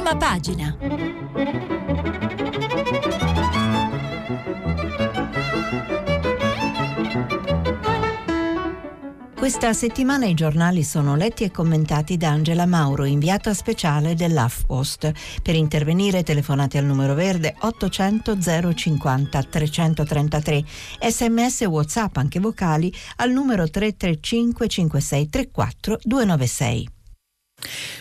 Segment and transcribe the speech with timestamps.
[0.00, 0.76] prima pagina.
[9.34, 15.12] Questa settimana i giornali sono letti e commentati da Angela Mauro, inviata speciale dell'AFPost.
[15.42, 18.38] Per intervenire telefonate al numero verde 800
[18.74, 20.64] 050 333,
[21.08, 26.99] sms e whatsapp anche vocali al numero 335 5634 296.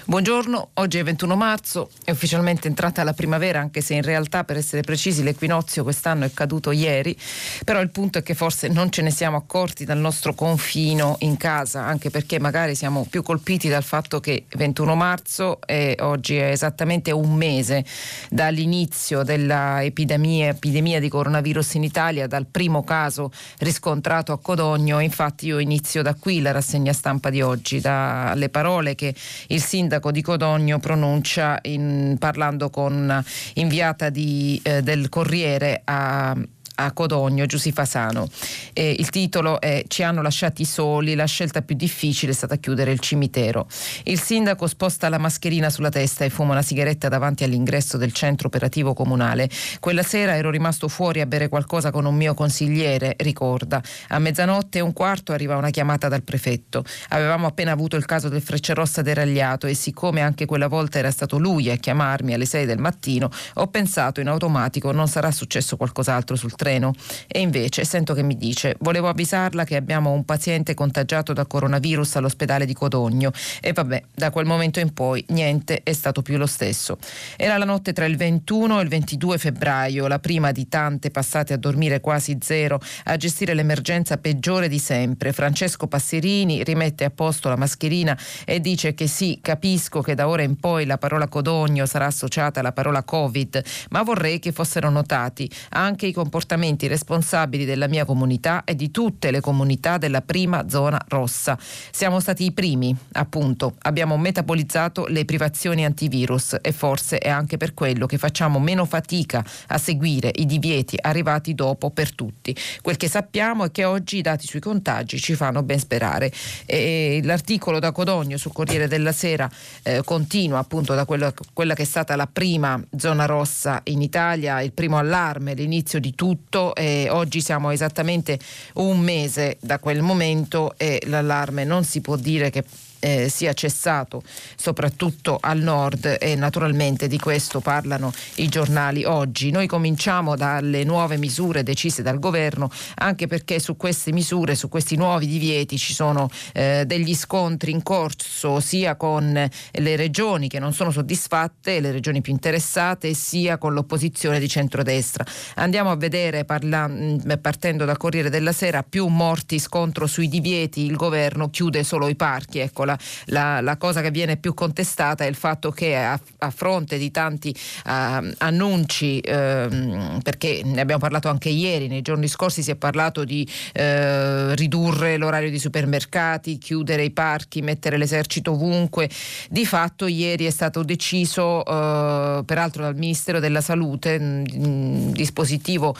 [0.06, 4.58] Buongiorno, oggi è 21 marzo, è ufficialmente entrata la primavera anche se in realtà per
[4.58, 7.16] essere precisi l'equinozio quest'anno è caduto ieri,
[7.64, 11.38] però il punto è che forse non ce ne siamo accorti dal nostro confino in
[11.38, 16.50] casa, anche perché magari siamo più colpiti dal fatto che 21 marzo e oggi è
[16.50, 17.86] esattamente un mese
[18.30, 25.60] dall'inizio dell'epidemia epidemia di coronavirus in Italia, dal primo caso riscontrato a Codogno, infatti io
[25.60, 29.14] inizio da qui la rassegna stampa di oggi, dalle parole che
[29.50, 33.24] il sindaco di Codogno pronuncia in, parlando con
[33.56, 36.36] inviata di, eh, del Corriere a
[36.80, 38.28] a Codogno, Giussi Fasano.
[38.74, 42.92] Eh, il titolo è Ci hanno lasciati soli, la scelta più difficile è stata chiudere
[42.92, 43.68] il cimitero.
[44.04, 48.48] Il sindaco sposta la mascherina sulla testa e fuma una sigaretta davanti all'ingresso del centro
[48.48, 49.50] operativo comunale.
[49.80, 53.82] Quella sera ero rimasto fuori a bere qualcosa con un mio consigliere, ricorda.
[54.10, 56.86] A mezzanotte e un quarto arriva una chiamata dal prefetto.
[57.10, 61.38] Avevamo appena avuto il caso del Frecciarossa deragliato e siccome anche quella volta era stato
[61.38, 66.36] lui a chiamarmi alle 6 del mattino, ho pensato in automatico non sarà successo qualcos'altro
[66.38, 66.94] sul treno treno
[67.28, 72.18] e invece sento che mi dice volevo avvisarla che abbiamo un paziente contagiato da coronavirus
[72.18, 76.46] all'ospedale di Codogno e vabbè da quel momento in poi niente è stato più lo
[76.46, 76.98] stesso.
[77.36, 81.54] Era la notte tra il 21 e il 22 febbraio, la prima di tante passate
[81.54, 85.34] a dormire quasi zero, a gestire l'emergenza peggiore di sempre.
[85.34, 90.44] Francesco Passerini rimette a posto la mascherina e dice che sì, capisco che da ora
[90.44, 95.50] in poi la parola Codogno sarà associata alla parola Covid, ma vorrei che fossero notati
[95.70, 100.68] anche i comportamenti comportamenti responsabili della mia comunità e di tutte le comunità della prima
[100.68, 101.58] zona rossa.
[101.92, 107.74] Siamo stati i primi, appunto, abbiamo metabolizzato le privazioni antivirus e forse è anche per
[107.74, 112.54] quello che facciamo meno fatica a seguire i divieti arrivati dopo per tutti.
[112.82, 116.32] Quel che sappiamo è che oggi i dati sui contagi ci fanno ben sperare.
[116.66, 119.50] E l'articolo da Codogno sul Corriere della Sera
[119.84, 124.62] eh, continua appunto da quella, quella che è stata la prima zona rossa in Italia,
[124.62, 128.40] il primo allarme, l'inizio di tutto tutto e oggi siamo esattamente
[128.76, 132.64] un mese da quel momento e l'allarme non si può dire che
[133.00, 134.22] eh, sia cessato
[134.56, 139.52] soprattutto al nord e naturalmente di questo parlano i giornali oggi.
[139.52, 144.96] Noi cominciamo dalle nuove misure decise dal governo anche perché su queste misure, su questi
[144.96, 149.34] nuovi divieti ci sono eh, degli scontri in corso sia con
[149.72, 155.26] le regioni che non sono soddisfatte, le regioni più interessate, sia con l'opposizione di centrodestra.
[155.56, 160.86] Andiamo a vedere parla, mm, partendo dal Corriere della Sera più morti scontro sui divieti,
[160.86, 165.24] il governo chiude solo i parchi, ecco la, la, la, cosa che viene più contestata
[165.24, 167.56] è il fatto che a, a fronte di tanti
[167.86, 173.24] uh, annunci, uh, perché ne abbiamo parlato anche ieri, nei giorni scorsi si è parlato
[173.24, 179.10] di uh, ridurre l'orario di supermercati, chiudere i parchi, mettere l'esercito ovunque,
[179.50, 185.96] di fatto ieri è stato deciso, eh, peraltro dal Ministero della Salute, un dispositivo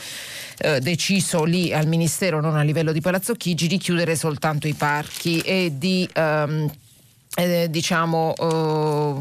[0.58, 4.74] eh, deciso lì al Ministero, non a livello di Palazzo Chigi, di chiudere soltanto i
[4.74, 6.08] parchi e di...
[6.16, 6.70] Um,
[7.36, 9.14] eh, diciamo eh,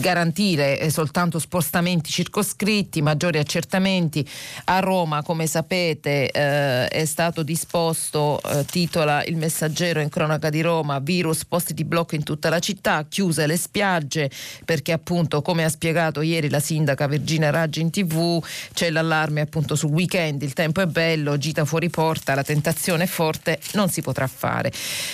[0.00, 4.26] garantire soltanto spostamenti circoscritti, maggiori accertamenti.
[4.64, 10.60] A Roma, come sapete, eh, è stato disposto, eh, titola il messaggero in cronaca di
[10.60, 14.30] Roma, virus posti di blocco in tutta la città, chiuse le spiagge
[14.64, 18.44] perché appunto, come ha spiegato ieri la sindaca Virginia Raggi in tv,
[18.74, 23.06] c'è l'allarme appunto sul weekend, il tempo è bello, gita fuori porta, la tentazione è
[23.06, 24.70] forte, non si potrà fare.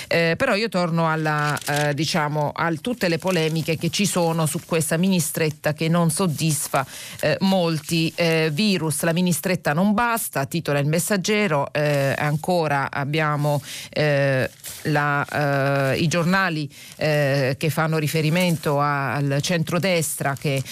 [0.09, 4.61] Eh, però io torno alla, eh, diciamo, a tutte le polemiche che ci sono su
[4.64, 6.85] questa ministretta che non soddisfa
[7.20, 9.03] eh, molti eh, virus.
[9.03, 14.50] La ministretta non basta, titola il messaggero, eh, ancora abbiamo eh,
[14.82, 20.62] la, i giornali che fanno riferimento a, al centrodestra che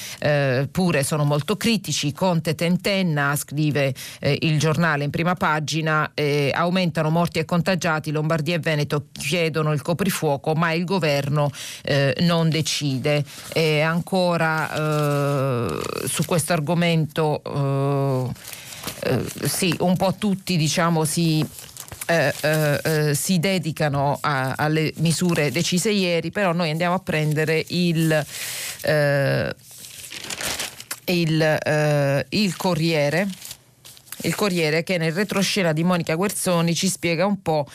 [0.71, 2.13] pure sono molto critici.
[2.13, 6.13] Conte tentenna, scrive il giornale in prima pagina,
[6.53, 11.51] aumentano morti e contagiati, Lombardia e Veneto chiedono il coprifuoco fuoco, ma il governo
[11.83, 13.25] eh, non decide.
[13.53, 21.45] E ancora eh, su questo argomento, eh, eh, sì, un po' tutti diciamo si
[22.07, 27.65] eh, eh, eh, si dedicano a, alle misure decise ieri, però noi andiamo a prendere
[27.69, 28.27] il,
[28.83, 29.55] eh,
[31.05, 33.29] il, il Corriere
[34.23, 37.67] il Corriere che nel retroscena di Monica Guerzoni ci spiega un po'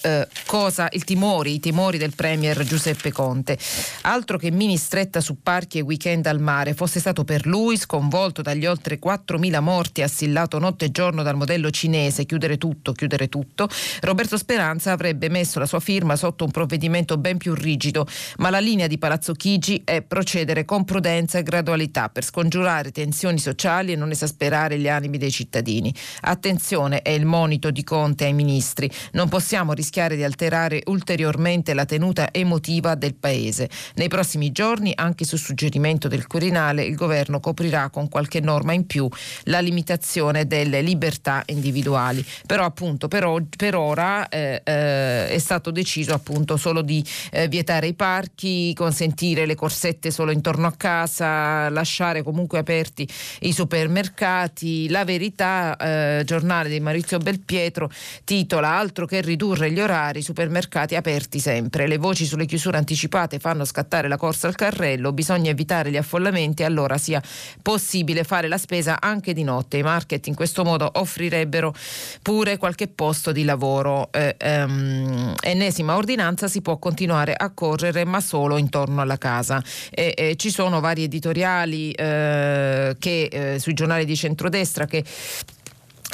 [0.00, 3.58] eh, cosa, il timori, i timori del Premier Giuseppe Conte.
[4.02, 8.42] Altro che mini stretta su parchi e weekend al mare, fosse stato per lui, sconvolto
[8.42, 13.68] dagli oltre 4.000 morti assillato notte e giorno dal modello cinese, chiudere tutto, chiudere tutto,
[14.00, 18.06] Roberto Speranza avrebbe messo la sua firma sotto un provvedimento ben più rigido,
[18.38, 23.38] ma la linea di Palazzo Chigi è procedere con prudenza e gradualità per scongiurare tensioni
[23.38, 25.94] sociali e non esasperare gli animi dei cittadini.
[26.22, 31.84] Attenzione, è il monito di Conte ai ministri, non possiamo rischiare di alterare ulteriormente la
[31.84, 33.68] tenuta emotiva del Paese.
[33.94, 38.86] Nei prossimi giorni, anche su suggerimento del Quirinale, il governo coprirà con qualche norma in
[38.86, 39.08] più
[39.44, 42.24] la limitazione delle libertà individuali.
[42.46, 47.48] Però appunto per, o- per ora eh, eh, è stato deciso appunto solo di eh,
[47.48, 53.08] vietare i parchi, consentire le corsette solo intorno a casa, lasciare comunque aperti
[53.40, 54.88] i supermercati.
[54.88, 57.90] La verità, eh, giornale di Maurizio Belpietro,
[58.24, 61.86] titola altro che ridurre gli orari, supermercati aperti sempre.
[61.86, 66.62] Le voci sulle chiusure anticipate fanno scattare la corsa al carrello, bisogna evitare gli affollamenti,
[66.62, 67.20] allora sia
[67.60, 69.78] possibile fare la spesa anche di notte.
[69.78, 71.74] I market in questo modo offrirebbero
[72.22, 74.10] pure qualche posto di lavoro.
[74.12, 79.62] Eh, ehm, ennesima ordinanza si può continuare a correre ma solo intorno alla casa.
[79.90, 85.04] E, e ci sono vari editoriali eh, che, eh, sui giornali di centrodestra che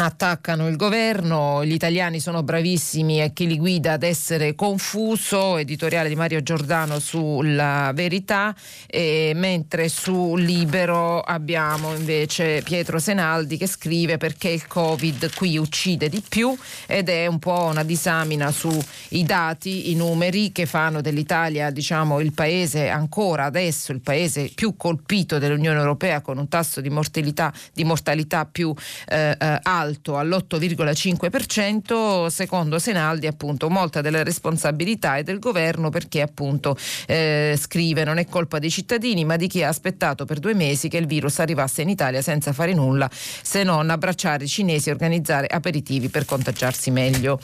[0.00, 6.08] attaccano il governo, gli italiani sono bravissimi e chi li guida ad essere confuso, editoriale
[6.08, 8.54] di Mario Giordano sulla verità,
[8.86, 16.08] e mentre su Libero abbiamo invece Pietro Senaldi che scrive perché il Covid qui uccide
[16.08, 16.56] di più
[16.86, 22.32] ed è un po' una disamina sui dati, i numeri che fanno dell'Italia diciamo, il
[22.32, 27.82] paese ancora adesso, il paese più colpito dell'Unione Europea con un tasso di mortalità, di
[27.82, 28.72] mortalità più
[29.08, 36.20] eh, eh alto alto all'8,5%, secondo Senaldi appunto molta della responsabilità è del governo perché
[36.20, 36.76] appunto
[37.06, 40.88] eh, scrive non è colpa dei cittadini ma di chi ha aspettato per due mesi
[40.88, 44.92] che il virus arrivasse in Italia senza fare nulla se non abbracciare i cinesi e
[44.92, 47.40] organizzare aperitivi per contagiarsi meglio.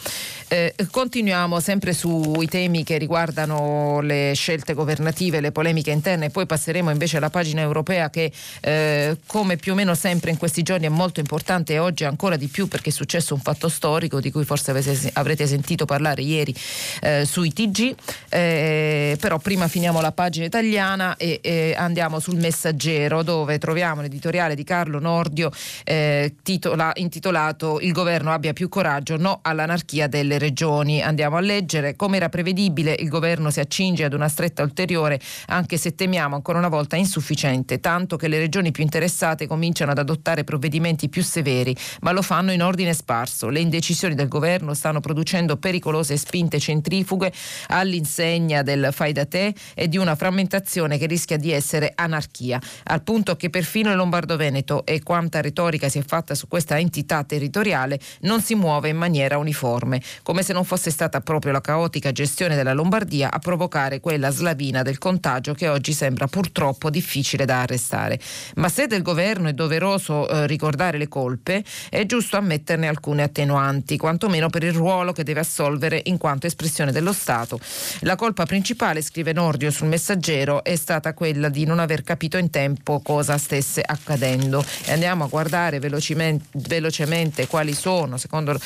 [0.48, 6.44] Eh, continuiamo sempre sui temi che riguardano le scelte governative, le polemiche interne e poi
[6.46, 8.30] passeremo invece alla pagina europea che
[8.60, 12.33] eh, come più o meno sempre in questi giorni è molto importante e oggi ancora
[12.34, 14.72] ancora di più perché è successo un fatto storico di cui forse
[15.14, 16.54] avrete sentito parlare ieri
[17.00, 17.94] eh, sui TG,
[18.28, 24.54] eh, però prima finiamo la pagina italiana e eh, andiamo sul messaggero dove troviamo l'editoriale
[24.54, 25.50] di Carlo Nordio
[25.84, 31.02] eh, titola, intitolato Il governo abbia più coraggio, no all'anarchia delle regioni.
[31.02, 35.76] Andiamo a leggere come era prevedibile il governo si accinge ad una stretta ulteriore anche
[35.76, 40.44] se temiamo ancora una volta insufficiente, tanto che le regioni più interessate cominciano ad adottare
[40.44, 43.50] provvedimenti più severi, ma lo fanno in ordine sparso.
[43.50, 47.32] Le indecisioni del governo stanno producendo pericolose spinte centrifughe
[47.68, 53.02] all'insegna del fai da te e di una frammentazione che rischia di essere anarchia, al
[53.02, 57.98] punto che perfino il Lombardo-Veneto e quanta retorica si è fatta su questa entità territoriale
[58.20, 62.54] non si muove in maniera uniforme, come se non fosse stata proprio la caotica gestione
[62.54, 68.20] della Lombardia a provocare quella slavina del contagio che oggi sembra purtroppo difficile da arrestare.
[68.56, 73.96] Ma se del governo è doveroso eh, ricordare le colpe, è giusto ammetterne alcune attenuanti,
[73.96, 77.58] quantomeno per il ruolo che deve assolvere in quanto espressione dello Stato.
[78.00, 82.50] La colpa principale, scrive Nordio sul messaggero, è stata quella di non aver capito in
[82.50, 84.64] tempo cosa stesse accadendo.
[84.84, 88.58] E andiamo a guardare velocemente, velocemente quali sono, secondo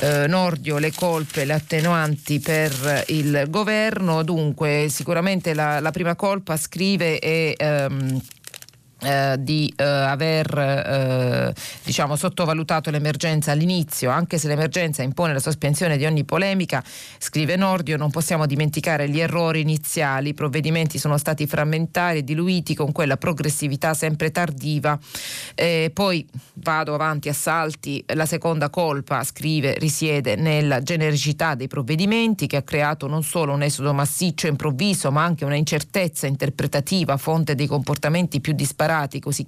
[0.00, 4.22] eh, Nordio, le colpe, le attenuanti per il governo.
[4.22, 7.54] Dunque, sicuramente la, la prima colpa, scrive, è...
[7.56, 8.20] Ehm,
[9.04, 15.98] eh, di eh, aver eh, diciamo, sottovalutato l'emergenza all'inizio, anche se l'emergenza impone la sospensione
[15.98, 16.82] di ogni polemica,
[17.18, 22.74] scrive Nordio, non possiamo dimenticare gli errori iniziali, i provvedimenti sono stati frammentari e diluiti
[22.74, 24.98] con quella progressività sempre tardiva.
[25.92, 32.56] poi vado avanti a salti, la seconda colpa, scrive, risiede nella genericità dei provvedimenti che
[32.56, 37.54] ha creato non solo un esodo massiccio e improvviso, ma anche una incertezza interpretativa, fonte
[37.54, 39.42] dei comportamenti più disparati elaborati così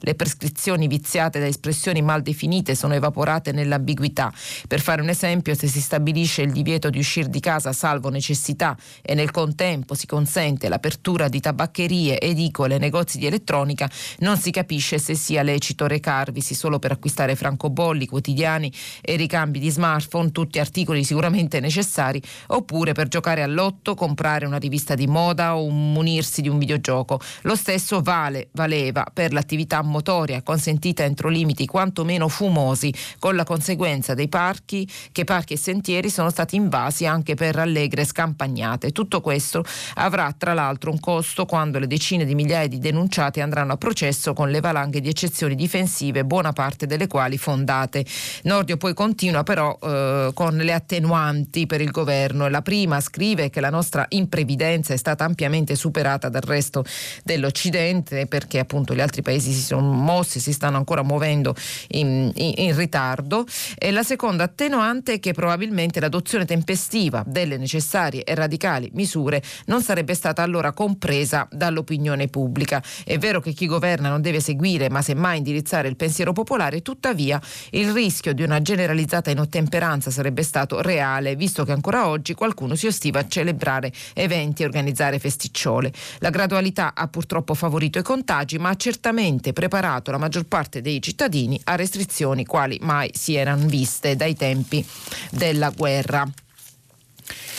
[0.00, 4.32] le prescrizioni viziate da espressioni mal definite sono evaporate nell'ambiguità.
[4.68, 8.76] Per fare un esempio, se si stabilisce il divieto di uscire di casa salvo necessità
[9.02, 14.98] e nel contempo si consente l'apertura di tabaccherie, edicole, negozi di elettronica, non si capisce
[14.98, 21.02] se sia lecito recarvisi solo per acquistare francobolli quotidiani e ricambi di smartphone, tutti articoli
[21.02, 26.58] sicuramente necessari, oppure per giocare all'otto, comprare una rivista di moda o munirsi di un
[26.58, 27.20] videogioco.
[27.42, 28.48] Lo stesso vale,
[28.80, 35.24] valeva per l'attività motoria consentita entro limiti quantomeno fumosi, con la conseguenza dei parchi che
[35.24, 38.92] parchi e sentieri sono stati invasi anche per allegre scampagnate.
[38.92, 43.72] Tutto questo avrà tra l'altro un costo quando le decine di migliaia di denunciati andranno
[43.72, 48.04] a processo con le valanghe di eccezioni difensive, buona parte delle quali fondate.
[48.44, 52.48] Nordio poi continua però eh, con le attenuanti per il governo.
[52.48, 56.84] La prima scrive che la nostra imprevidenza è stata ampiamente superata dal resto
[57.24, 61.54] dell'Occidente perché appunto gli altri paesi si sono mossi, si stanno ancora muovendo
[61.88, 63.46] in, in, in ritardo.
[63.78, 69.82] E la seconda attenuante è che probabilmente l'adozione tempestiva delle necessarie e radicali misure non
[69.82, 72.82] sarebbe stata allora compresa dall'opinione pubblica.
[73.04, 77.40] È vero che chi governa non deve seguire ma semmai indirizzare il pensiero popolare, tuttavia
[77.70, 82.86] il rischio di una generalizzata inottemperanza sarebbe stato reale, visto che ancora oggi qualcuno si
[82.86, 85.92] ostiva a celebrare eventi e organizzare festicciole.
[86.18, 91.00] La gradualità ha purtroppo favorito i contagi, ma ha certamente preparato la maggior parte dei
[91.02, 94.84] cittadini a restrizioni quali mai si erano viste dai tempi
[95.30, 96.28] della guerra.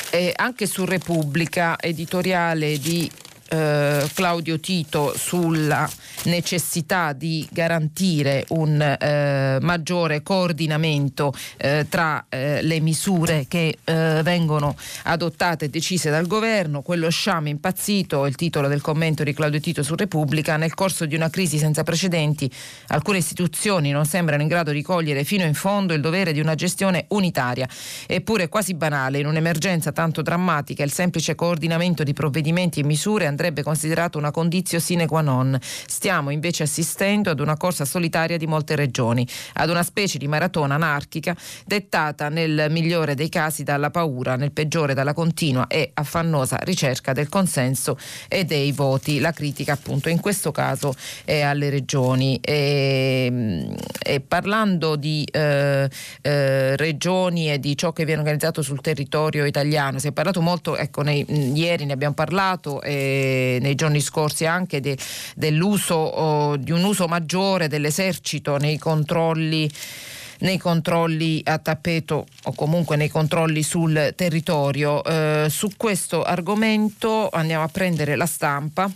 [0.09, 3.09] E anche su Repubblica, editoriale di
[3.51, 5.89] eh, Claudio Tito sulla
[6.23, 14.75] necessità di garantire un eh, maggiore coordinamento eh, tra eh, le misure che eh, vengono
[15.03, 16.81] adottate e decise dal governo.
[16.81, 21.15] Quello sciame impazzito, il titolo del commento di Claudio Tito su Repubblica, nel corso di
[21.15, 22.49] una crisi senza precedenti
[22.87, 26.55] alcune istituzioni non sembrano in grado di cogliere fino in fondo il dovere di una
[26.55, 27.67] gestione unitaria.
[28.07, 33.39] Eppure quasi banale, in un'emergenza tanto drammatica, il semplice coordinamento di provvedimenti e misure andrebbe
[33.41, 35.57] andrebbe considerato una condizio sine qua non.
[35.61, 40.75] Stiamo invece assistendo ad una corsa solitaria di molte regioni, ad una specie di maratona
[40.75, 47.13] anarchica dettata nel migliore dei casi dalla paura, nel peggiore dalla continua e affannosa ricerca
[47.13, 49.19] del consenso e dei voti.
[49.19, 50.93] La critica appunto in questo caso
[51.25, 52.39] è alle regioni.
[52.41, 55.89] E, e parlando di eh,
[56.21, 60.77] eh, regioni e di ciò che viene organizzato sul territorio italiano, si è parlato molto,
[60.77, 61.25] ecco, nei,
[61.57, 62.81] ieri ne abbiamo parlato.
[63.61, 64.97] Nei giorni scorsi anche de,
[65.35, 69.69] dell'uso oh, di un uso maggiore dell'esercito nei controlli
[70.41, 75.03] nei controlli a tappeto o comunque nei controlli sul territorio.
[75.03, 78.91] Eh, su questo argomento andiamo a prendere la stampa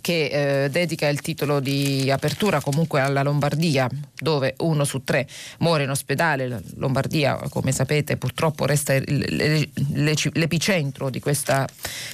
[0.00, 5.26] che eh, dedica il titolo di apertura comunque alla Lombardia, dove uno su tre
[5.58, 6.48] muore in ospedale.
[6.48, 11.66] La Lombardia, come sapete, purtroppo resta l'epicentro di questa,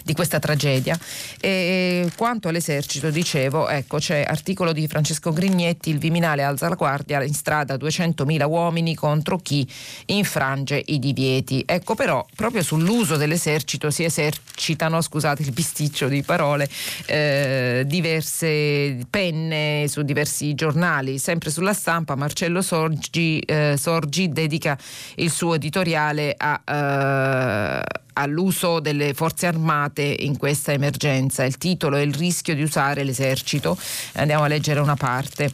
[0.02, 0.98] di questa tragedia.
[1.40, 7.22] E quanto all'esercito, dicevo, ecco, c'è articolo di Francesco Grignetti, il Viminale alza la guardia,
[7.22, 9.66] in strada 200.000 uomini contro chi
[10.06, 11.62] infrange i divieti.
[11.66, 16.68] Ecco però, proprio sull'uso dell'esercito si esercitano, scusate il bisticcio di parole,
[17.06, 21.18] eh, diverse penne su diversi giornali.
[21.18, 24.78] Sempre sulla stampa Marcello Sorgi, eh, Sorgi dedica
[25.16, 27.82] il suo editoriale a, eh,
[28.14, 31.44] all'uso delle forze armate in questa emergenza.
[31.44, 33.76] Il titolo è Il rischio di usare l'esercito.
[34.14, 35.50] Andiamo a leggere una parte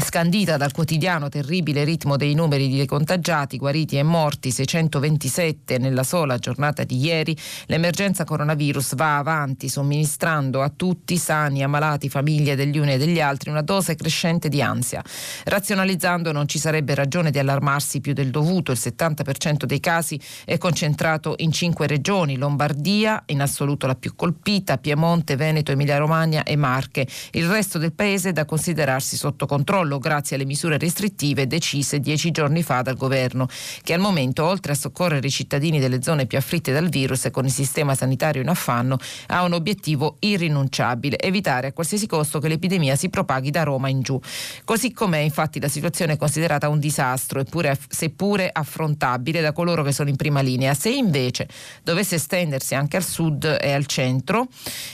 [0.00, 6.36] scandita dal quotidiano terribile ritmo dei numeri di contagiati, guariti e morti, 627 nella sola
[6.38, 7.36] giornata di ieri,
[7.66, 13.50] l'emergenza coronavirus va avanti somministrando a tutti, sani, ammalati, famiglie degli uni e degli altri,
[13.50, 15.02] una dose crescente di ansia.
[15.44, 20.58] Razionalizzando non ci sarebbe ragione di allarmarsi più del dovuto, il 70% dei casi è
[20.58, 27.06] concentrato in cinque regioni, Lombardia in assoluto la più colpita, Piemonte, Veneto, Emilia-Romagna e Marche.
[27.30, 32.00] Il resto del paese è da considerarsi sotto controllo controllo grazie alle misure restrittive decise
[32.00, 33.46] dieci giorni fa dal governo,
[33.82, 37.30] che al momento, oltre a soccorrere i cittadini delle zone più afflitte dal virus e
[37.30, 38.98] con il sistema sanitario in affanno,
[39.28, 44.00] ha un obiettivo irrinunciabile, evitare a qualsiasi costo che l'epidemia si propaghi da Roma in
[44.00, 44.18] giù.
[44.64, 49.92] Così com'è infatti la situazione è considerata un disastro, eppure, seppure affrontabile da coloro che
[49.92, 50.74] sono in prima linea.
[50.74, 51.48] Se invece
[51.82, 54.46] dovesse estendersi anche al sud e al centro,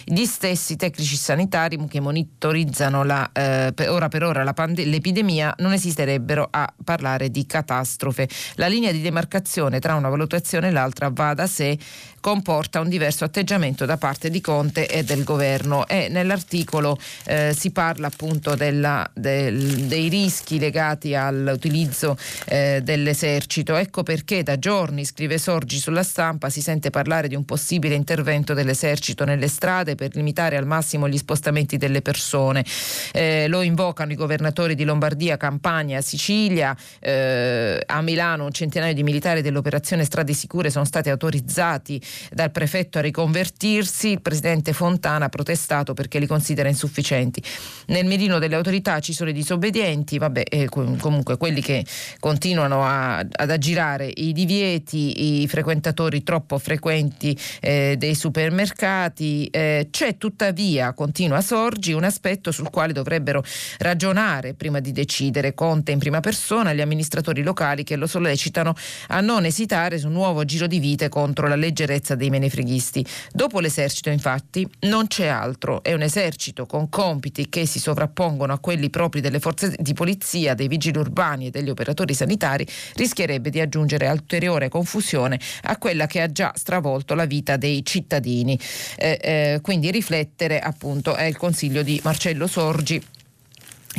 [0.04, 5.72] gli stessi tecnici sanitari che monitorizzano la, eh, ora per ora la pandemia l'epidemia non
[5.72, 8.28] esisterebbero a parlare di catastrofe.
[8.54, 11.78] La linea di demarcazione tra una valutazione e l'altra va da sé
[12.20, 17.70] comporta un diverso atteggiamento da parte di Conte e del governo e nell'articolo eh, si
[17.70, 23.76] parla appunto della, del, dei rischi legati all'utilizzo eh, dell'esercito.
[23.76, 28.54] Ecco perché da giorni, scrive Sorgi sulla stampa, si sente parlare di un possibile intervento
[28.54, 32.64] dell'esercito nelle strade per limitare al massimo gli spostamenti delle persone.
[33.12, 39.02] Eh, lo invocano i governatori di Lombardia, Campania, Sicilia, eh, a Milano un centinaio di
[39.02, 42.00] militari dell'operazione Strade Sicure sono stati autorizzati
[42.30, 47.42] dal prefetto a riconvertirsi, il presidente Fontana ha protestato perché li considera insufficienti.
[47.86, 51.84] Nel mirino delle autorità ci sono i disobbedienti, vabbè, eh, comunque quelli che
[52.18, 59.46] continuano a, ad aggirare i divieti, i frequentatori troppo frequenti eh, dei supermercati.
[59.46, 63.42] Eh, c'è tuttavia, continua Sorgi, un aspetto sul quale dovrebbero
[63.78, 65.54] ragionare prima di decidere.
[65.54, 68.74] Conte in prima persona, gli amministratori locali che lo sollecitano
[69.08, 73.04] a non esitare su un nuovo giro di vite contro la leggerezza sicurezza dei menefreghisti.
[73.32, 75.82] Dopo l'esercito, infatti, non c'è altro.
[75.82, 80.54] È un esercito con compiti che si sovrappongono a quelli propri delle forze di polizia,
[80.54, 86.20] dei vigili urbani e degli operatori sanitari, rischierebbe di aggiungere ulteriore confusione a quella che
[86.20, 88.58] ha già stravolto la vita dei cittadini.
[88.96, 93.02] Eh, eh, quindi riflettere, appunto, è il consiglio di Marcello Sorgi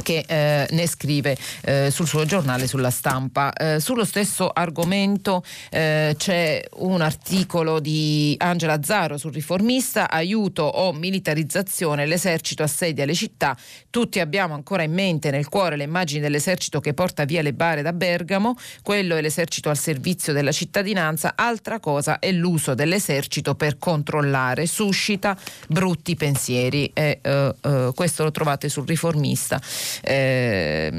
[0.04, 3.52] che eh, ne scrive eh, sul suo giornale sulla stampa.
[3.54, 10.94] Eh, sullo stesso argomento eh, c'è un articolo di Angela Zaro sul riformista, aiuto o
[10.94, 13.58] militarizzazione, l'esercito assedia le città,
[13.90, 17.82] tutti abbiamo ancora in mente nel cuore le immagini dell'esercito che porta via le bare
[17.82, 23.78] da Bergamo, quello è l'esercito al servizio della cittadinanza, altra cosa è l'uso dell'esercito per
[23.78, 26.90] controllare, suscita brutti pensieri.
[26.94, 29.60] E eh, eh, questo lo trovate sul riformista.
[30.04, 30.92] Eh,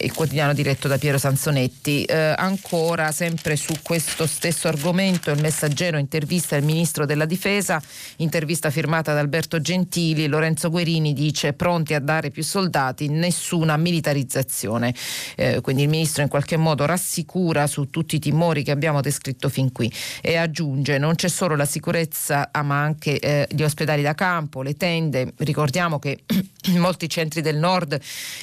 [0.00, 2.04] il quotidiano diretto da Piero Sansonetti.
[2.04, 7.80] Eh, ancora, sempre su questo stesso argomento, il messaggero intervista il ministro della difesa,
[8.16, 14.94] intervista firmata da Alberto Gentili, Lorenzo Guerini dice pronti a dare più soldati, nessuna militarizzazione.
[15.36, 19.48] Eh, quindi il ministro in qualche modo rassicura su tutti i timori che abbiamo descritto
[19.48, 24.02] fin qui e aggiunge non c'è solo la sicurezza ah, ma anche eh, gli ospedali
[24.02, 25.32] da campo, le tende.
[25.38, 26.20] Ricordiamo che
[26.66, 27.98] in molti centri del nord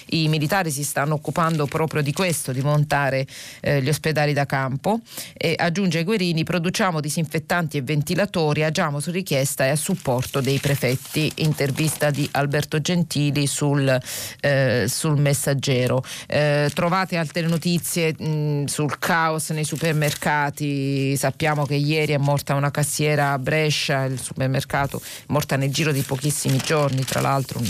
[0.07, 3.25] i militari si stanno occupando occupando proprio di questo, di montare
[3.59, 4.99] eh, gli ospedali da campo.
[5.33, 11.31] E aggiunge Guerini, produciamo disinfettanti e ventilatori, agiamo su richiesta e a supporto dei prefetti.
[11.35, 13.99] Intervista di Alberto Gentili sul,
[14.39, 16.03] eh, sul messaggero.
[16.27, 21.15] Eh, trovate altre notizie mh, sul caos nei supermercati.
[21.17, 25.91] Sappiamo che ieri è morta una cassiera a Brescia, il supermercato è morta nel giro
[25.91, 27.61] di pochissimi giorni, tra l'altro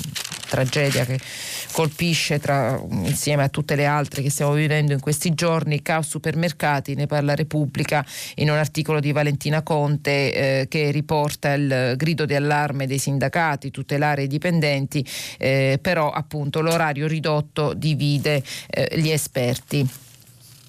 [0.53, 1.19] tragedia che
[1.71, 6.93] colpisce tra, insieme a tutte le altre che stiamo vivendo in questi giorni, caos supermercati,
[6.93, 10.11] ne parla Repubblica in un articolo di Valentina Conte
[10.61, 15.03] eh, che riporta il grido di allarme dei sindacati, tutelare i dipendenti,
[15.39, 19.89] eh, però appunto l'orario ridotto divide eh, gli esperti.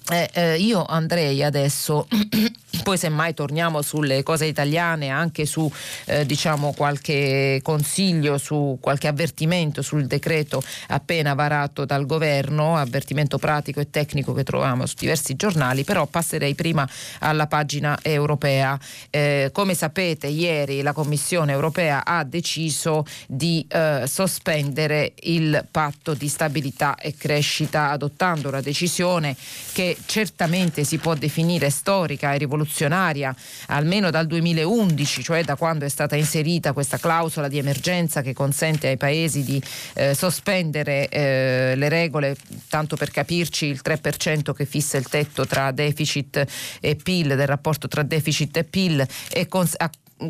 [0.07, 2.07] Eh, eh, io andrei adesso
[2.83, 5.71] poi semmai torniamo sulle cose italiane, anche su
[6.05, 13.79] eh, diciamo qualche consiglio, su qualche avvertimento sul decreto appena varato dal governo, avvertimento pratico
[13.79, 16.87] e tecnico che troviamo su diversi giornali, però passerei prima
[17.19, 18.79] alla pagina europea.
[19.09, 26.27] Eh, come sapete ieri la Commissione europea ha deciso di eh, sospendere il patto di
[26.27, 29.35] stabilità e crescita adottando una decisione
[29.73, 33.35] che certamente si può definire storica e rivoluzionaria
[33.67, 38.87] almeno dal 2011, cioè da quando è stata inserita questa clausola di emergenza che consente
[38.87, 39.61] ai paesi di
[39.93, 42.35] eh, sospendere eh, le regole,
[42.69, 46.45] tanto per capirci il 3% che fissa il tetto tra deficit
[46.79, 49.75] e PIL, del rapporto tra deficit e PIL e cons-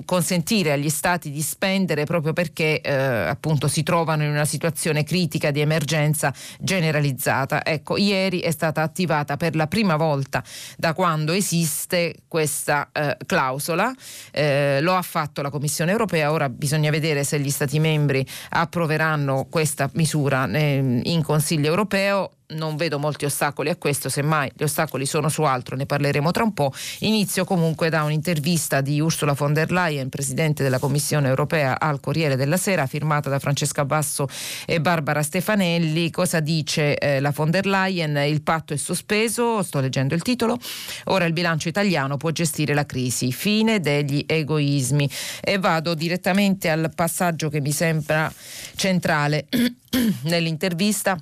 [0.03, 5.51] consentire agli stati di spendere proprio perché eh, appunto si trovano in una situazione critica
[5.51, 7.63] di emergenza generalizzata.
[7.63, 10.43] Ecco, ieri è stata attivata per la prima volta
[10.77, 13.93] da quando esiste questa eh, clausola,
[14.31, 19.47] eh, lo ha fatto la Commissione europea, ora bisogna vedere se gli stati membri approveranno
[19.49, 25.05] questa misura eh, in Consiglio europeo non vedo molti ostacoli a questo, semmai gli ostacoli
[25.05, 26.71] sono su altro, ne parleremo tra un po'.
[26.99, 32.35] Inizio comunque da un'intervista di Ursula von der Leyen, Presidente della Commissione europea al Corriere
[32.35, 34.27] della Sera, firmata da Francesca Basso
[34.65, 36.11] e Barbara Stefanelli.
[36.11, 38.15] Cosa dice eh, la von der Leyen?
[38.17, 40.57] Il patto è sospeso, sto leggendo il titolo,
[41.05, 45.09] ora il bilancio italiano può gestire la crisi, fine degli egoismi.
[45.41, 48.31] E vado direttamente al passaggio che mi sembra
[48.75, 49.47] centrale
[50.23, 51.19] nell'intervista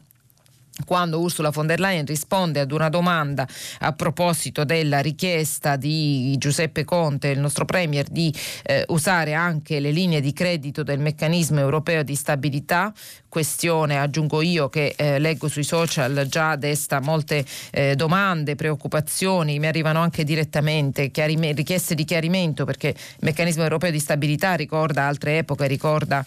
[0.85, 3.47] quando Ursula von der Leyen risponde ad una domanda
[3.79, 8.33] a proposito della richiesta di Giuseppe Conte, il nostro Premier, di
[8.63, 12.91] eh, usare anche le linee di credito del meccanismo europeo di stabilità,
[13.29, 19.67] questione, aggiungo io, che eh, leggo sui social già desta molte eh, domande, preoccupazioni, mi
[19.67, 25.37] arrivano anche direttamente chiarime- richieste di chiarimento perché il meccanismo europeo di stabilità ricorda altre
[25.37, 26.25] epoche, ricorda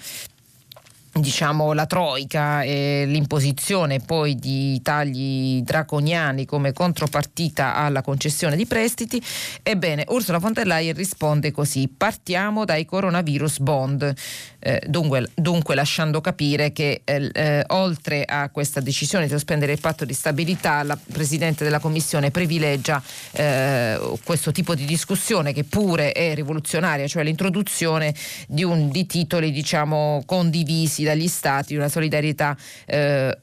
[1.21, 9.23] diciamo la troica e l'imposizione poi di tagli draconiani come contropartita alla concessione di prestiti
[9.63, 14.15] ebbene Ursula von der Leyen risponde così partiamo dai coronavirus bond
[14.67, 19.79] eh, dunque, dunque, lasciando capire che eh, eh, oltre a questa decisione di sospendere il
[19.79, 23.01] patto di stabilità la Presidente della Commissione privilegia
[23.31, 28.13] eh, questo tipo di discussione che pure è rivoluzionaria cioè l'introduzione
[28.49, 33.37] di, un, di titoli diciamo condivisi dagli stati, una solidarietà eh,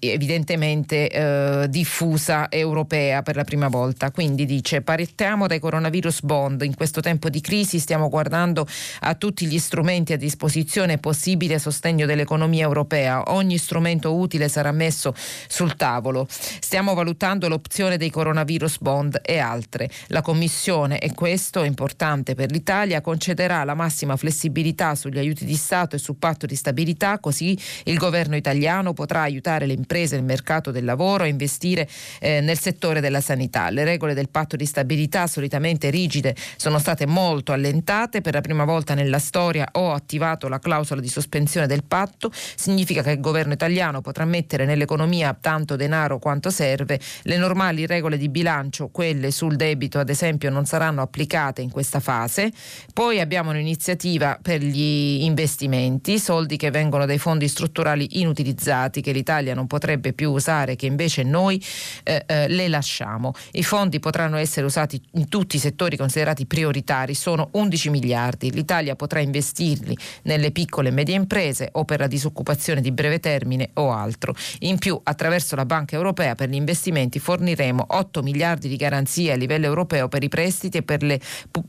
[0.00, 4.10] evidentemente diffusa europea per la prima volta.
[4.10, 8.66] Quindi dice parettiamo dai coronavirus bond, in questo tempo di crisi stiamo guardando
[9.00, 14.72] a tutti gli strumenti a disposizione possibili a sostegno dell'economia europea, ogni strumento utile sarà
[14.72, 15.14] messo
[15.48, 16.26] sul tavolo.
[16.30, 19.90] Stiamo valutando l'opzione dei coronavirus bond e altre.
[20.08, 25.54] La Commissione, e questo è importante per l'Italia, concederà la massima flessibilità sugli aiuti di
[25.54, 30.18] Stato e sul patto di stabilità, così il governo italiano potrà aiutare le imprese e
[30.18, 31.88] il mercato del lavoro a investire
[32.20, 33.70] eh, nel settore della sanità.
[33.70, 38.20] Le regole del patto di stabilità, solitamente rigide, sono state molto allentate.
[38.20, 42.30] Per la prima volta nella storia attivato la clausola di sospensione del patto.
[42.32, 47.00] Significa che il governo italiano potrà mettere nell'economia tanto denaro quanto serve.
[47.22, 52.00] Le normali regole di bilancio, quelle sul debito ad esempio, non saranno applicate in questa
[52.00, 52.50] fase.
[52.92, 59.54] Poi abbiamo un'iniziativa per gli investimenti soldi che vengono dai fondi strutturali inutilizzati che l'Italia
[59.54, 61.62] non potrebbe più usare, che invece noi
[62.02, 63.32] eh, eh, le lasciamo.
[63.52, 68.52] I fondi potranno essere usati in tutti i settori considerati prioritari, sono 11 miliardi.
[68.52, 69.20] L'Italia potrà
[69.80, 74.34] investirli nelle piccole e medie imprese o per la disoccupazione di breve termine o altro.
[74.60, 79.36] In più, attraverso la Banca Europea per gli investimenti forniremo 8 miliardi di garanzie a
[79.36, 81.20] livello europeo per i prestiti e per le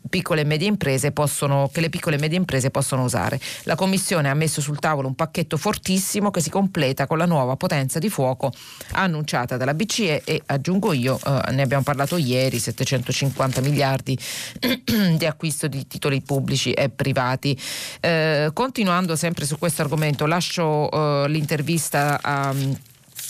[0.09, 3.39] piccole e medie imprese possono, che le piccole e medie imprese possono usare.
[3.63, 7.55] La Commissione ha messo sul tavolo un pacchetto fortissimo che si completa con la nuova
[7.55, 8.51] potenza di fuoco
[8.93, 14.17] annunciata dalla BCE e aggiungo io, eh, ne abbiamo parlato ieri, 750 miliardi
[15.17, 17.57] di acquisto di titoli pubblici e privati.
[17.99, 22.53] Eh, continuando sempre su questo argomento, lascio eh, l'intervista a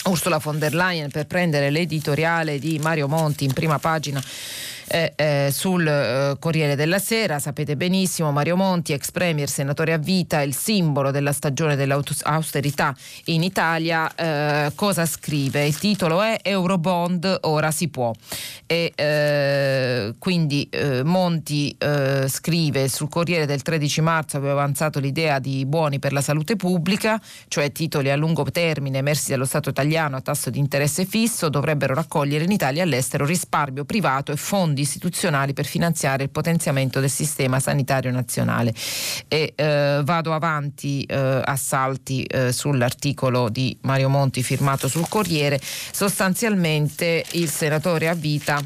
[0.04, 4.22] Ursula von der Leyen per prendere l'editoriale di Mario Monti in prima pagina
[4.92, 7.38] eh, eh, sul eh, Corriere della Sera.
[7.38, 12.94] Sapete benissimo, Mario Monti, ex premier, senatore a vita, il simbolo della stagione dell'austerità
[13.26, 15.66] in Italia, eh, cosa scrive?
[15.66, 18.12] Il titolo è Eurobond, ora si può.
[18.66, 20.68] E, eh, quindi
[21.04, 21.76] Monti
[22.26, 27.20] scrive sul Corriere del 13 marzo aveva avanzato l'idea di buoni per la salute pubblica,
[27.48, 31.94] cioè titoli a lungo termine emersi dallo Stato italiano a tasso di interesse fisso, dovrebbero
[31.94, 37.10] raccogliere in Italia e all'estero risparmio privato e fondi istituzionali per finanziare il potenziamento del
[37.10, 38.74] sistema sanitario nazionale.
[39.28, 45.60] E eh, vado avanti eh, a salti eh, sull'articolo di Mario Monti firmato sul Corriere.
[45.62, 48.60] Sostanzialmente il senatore a vita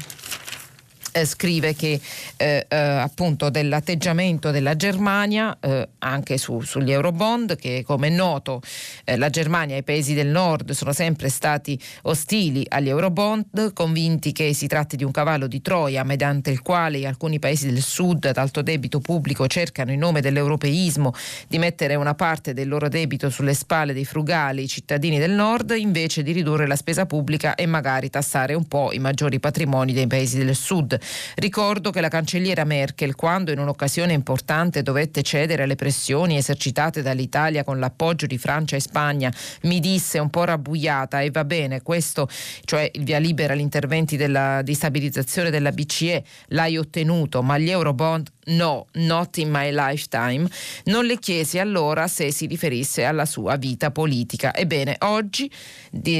[1.17, 1.99] eh, scrive che
[2.37, 8.61] eh, eh, appunto dell'atteggiamento della Germania eh, anche su, sugli Eurobond che come è noto
[9.03, 14.31] eh, la Germania e i paesi del nord sono sempre stati ostili agli Eurobond convinti
[14.31, 18.25] che si tratti di un cavallo di Troia mediante il quale alcuni paesi del sud
[18.25, 21.13] ad alto debito pubblico cercano in nome dell'europeismo
[21.47, 26.21] di mettere una parte del loro debito sulle spalle dei frugali cittadini del nord invece
[26.21, 30.37] di ridurre la spesa pubblica e magari tassare un po' i maggiori patrimoni dei paesi
[30.37, 30.99] del sud.
[31.35, 37.63] Ricordo che la cancelliera Merkel, quando in un'occasione importante dovette cedere alle pressioni esercitate dall'Italia
[37.63, 39.31] con l'appoggio di Francia e Spagna,
[39.63, 42.29] mi disse un po' rabbuiata e va bene, questo,
[42.65, 47.69] cioè il via libera agli interventi della, di stabilizzazione della BCE, l'hai ottenuto, ma gli
[47.69, 50.47] eurobond no, not in my lifetime,
[50.85, 54.53] non le chiesi allora se si riferisse alla sua vita politica.
[54.53, 55.51] Ebbene, oggi,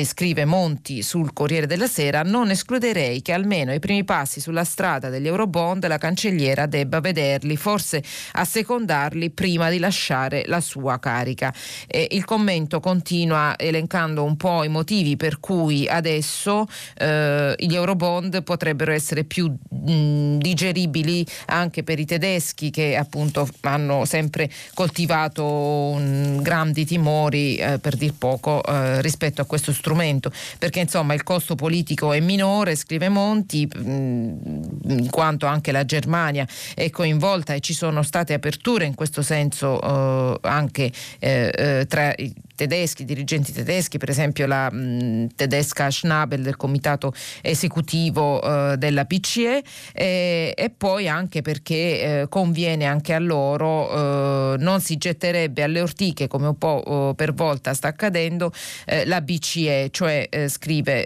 [0.04, 5.10] scrive Monti sul Corriere della Sera, non escluderei che almeno i primi passi sulla strada
[5.10, 11.54] degli Eurobond la cancelliera debba vederli, forse assecondarli prima di lasciare la sua carica.
[11.88, 16.66] E il commento continua elencando un po' i motivi per cui adesso
[16.98, 23.48] eh, gli Eurobond potrebbero essere più mh, digeribili anche per i tedeschi tedeschi che appunto
[23.62, 30.32] hanno sempre coltivato un, grandi timori, eh, per dir poco, eh, rispetto a questo strumento,
[30.58, 36.48] perché insomma il costo politico è minore, scrive Monti, mh, in quanto anche la Germania
[36.74, 42.14] è coinvolta e ci sono state aperture in questo senso eh, anche eh, eh, tra
[42.18, 49.06] i tedeschi, dirigenti tedeschi, per esempio la mh, tedesca Schnabel del comitato esecutivo eh, della
[49.06, 51.76] PCE e, e, poi anche perché
[52.22, 57.14] eh, conviene anche a loro, eh, non si getterebbe alle ortiche come un po' oh,
[57.14, 58.52] per volta sta accadendo
[58.86, 61.06] eh, la BCE, cioè eh, scrive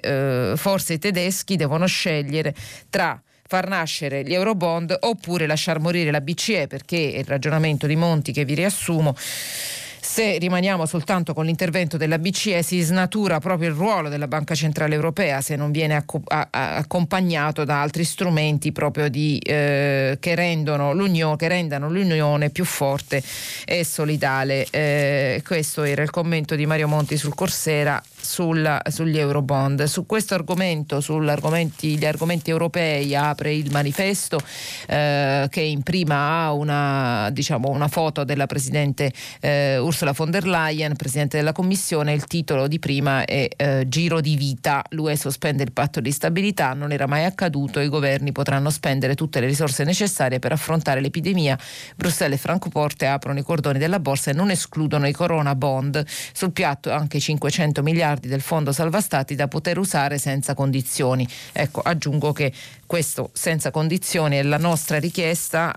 [0.55, 2.55] forse i tedeschi devono scegliere
[2.89, 8.31] tra far nascere gli eurobond oppure lasciar morire la BCE perché il ragionamento di Monti
[8.31, 9.13] che vi riassumo
[10.11, 14.93] se rimaniamo soltanto con l'intervento della BCE si snatura proprio il ruolo della Banca Centrale
[14.93, 20.35] Europea se non viene acco- a- a- accompagnato da altri strumenti proprio di, eh, che,
[20.35, 23.23] che rendano l'Unione più forte
[23.63, 24.67] e solidale.
[24.69, 29.83] Eh, questo era il commento di Mario Monti sul Corsera sulla, sugli Eurobond.
[29.83, 34.39] Su questo argomento, sugli argomenti europei, apre il manifesto
[34.87, 40.45] eh, che in prima ha una, diciamo, una foto della Presidente eh, Ursula von der
[40.45, 42.13] Leyen, Presidente della Commissione.
[42.13, 44.83] Il titolo di prima è eh, Giro di vita.
[44.91, 49.39] L'UE sospende il patto di stabilità, non era mai accaduto, i governi potranno spendere tutte
[49.39, 51.57] le risorse necessarie per affrontare l'epidemia.
[51.95, 56.03] Bruxelles e Francoforte aprono i cordoni della borsa e non escludono i corona bond.
[56.33, 61.27] Sul piatto anche 500 miliardi miliardi del fondo salva stati da poter usare senza condizioni.
[61.53, 62.51] Ecco, aggiungo che
[62.85, 65.73] questo senza condizioni è la nostra richiesta,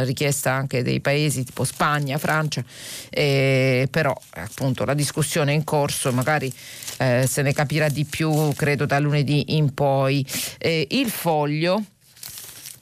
[0.00, 2.62] eh, richiesta anche dei paesi tipo Spagna, Francia,
[3.08, 6.52] eh, però appunto la discussione è in corso, magari
[6.98, 10.24] eh, se ne capirà di più credo da lunedì in poi.
[10.60, 11.82] Il foglio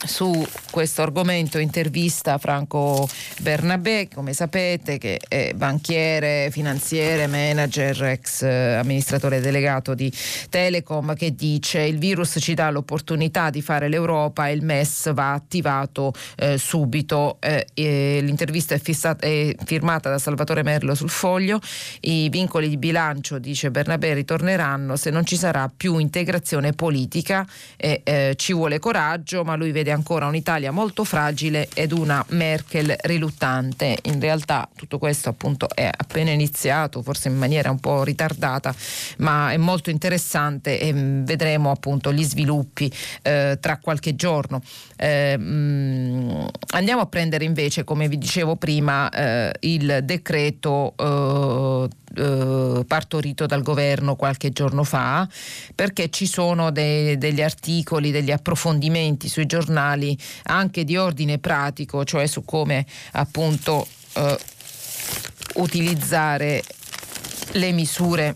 [0.07, 3.09] su questo argomento intervista Franco
[3.41, 10.13] Bernabé, come sapete, che è banchiere, finanziere, manager, ex eh, amministratore delegato di
[10.49, 15.33] Telecom, che dice il virus ci dà l'opportunità di fare l'Europa e il MES va
[15.33, 17.39] attivato eh, subito.
[17.41, 21.61] Eh, l'intervista è, fissata, è, firmata da Salvatore Merlo sul foglio.
[22.01, 27.45] I vincoli di bilancio, dice Bernabé, ritorneranno se non ci sarà più integrazione politica.
[27.77, 32.95] Eh, ci vuole coraggio, ma lui vede vede ancora un'Italia molto fragile ed una Merkel
[33.03, 33.97] riluttante.
[34.03, 38.75] In realtà tutto questo appunto è appena iniziato, forse in maniera un po' ritardata,
[39.19, 44.61] ma è molto interessante e mm, vedremo appunto gli sviluppi eh, tra qualche giorno.
[44.97, 52.85] Eh, mm, andiamo a prendere invece, come vi dicevo prima, eh, il decreto eh, eh,
[52.87, 55.29] partorito dal governo qualche giorno fa,
[55.75, 59.78] perché ci sono de- degli articoli, degli approfondimenti sui giornali
[60.45, 64.39] anche di ordine pratico, cioè su come appunto eh,
[65.55, 66.63] utilizzare
[67.53, 68.35] le misure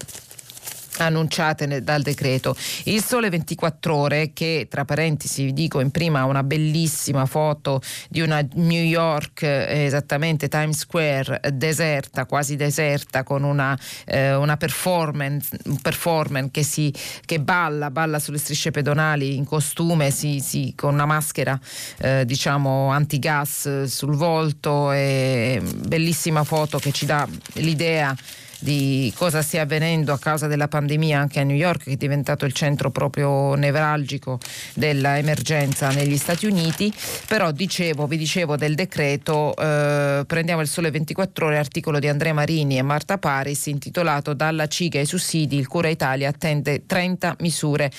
[0.98, 2.56] annunciate dal decreto.
[2.84, 8.20] Il Sole 24 Ore, che tra parentesi vi dico in prima una bellissima foto di
[8.20, 15.56] una New York, eh, esattamente Times Square, deserta, quasi deserta, con una, eh, una performance,
[15.80, 16.92] performance che, si,
[17.24, 21.58] che balla, balla sulle strisce pedonali in costume, si, si, con una maschera
[21.98, 28.14] eh, diciamo antigas sul volto, e bellissima foto che ci dà l'idea
[28.62, 32.44] di cosa stia avvenendo a causa della pandemia anche a New York, che è diventato
[32.44, 34.38] il centro proprio nevralgico
[34.74, 36.92] dell'emergenza negli Stati Uniti.
[37.26, 42.32] Però dicevo, vi dicevo del decreto, eh, prendiamo il sole 24 ore, articolo di Andrea
[42.32, 47.90] Marini e Marta Paris intitolato Dalla CIGA ai sussidi, il Cura Italia attende 30 misure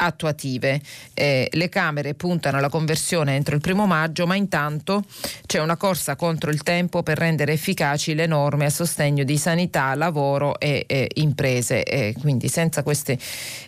[0.00, 0.80] attuative.
[1.14, 5.04] Eh, le Camere puntano alla conversione entro il primo maggio, ma intanto
[5.46, 9.94] c'è una corsa contro il tempo per rendere efficaci le norme a sostegno di sanità,
[9.94, 11.82] lavoro e eh, imprese.
[11.82, 13.18] Eh, quindi senza queste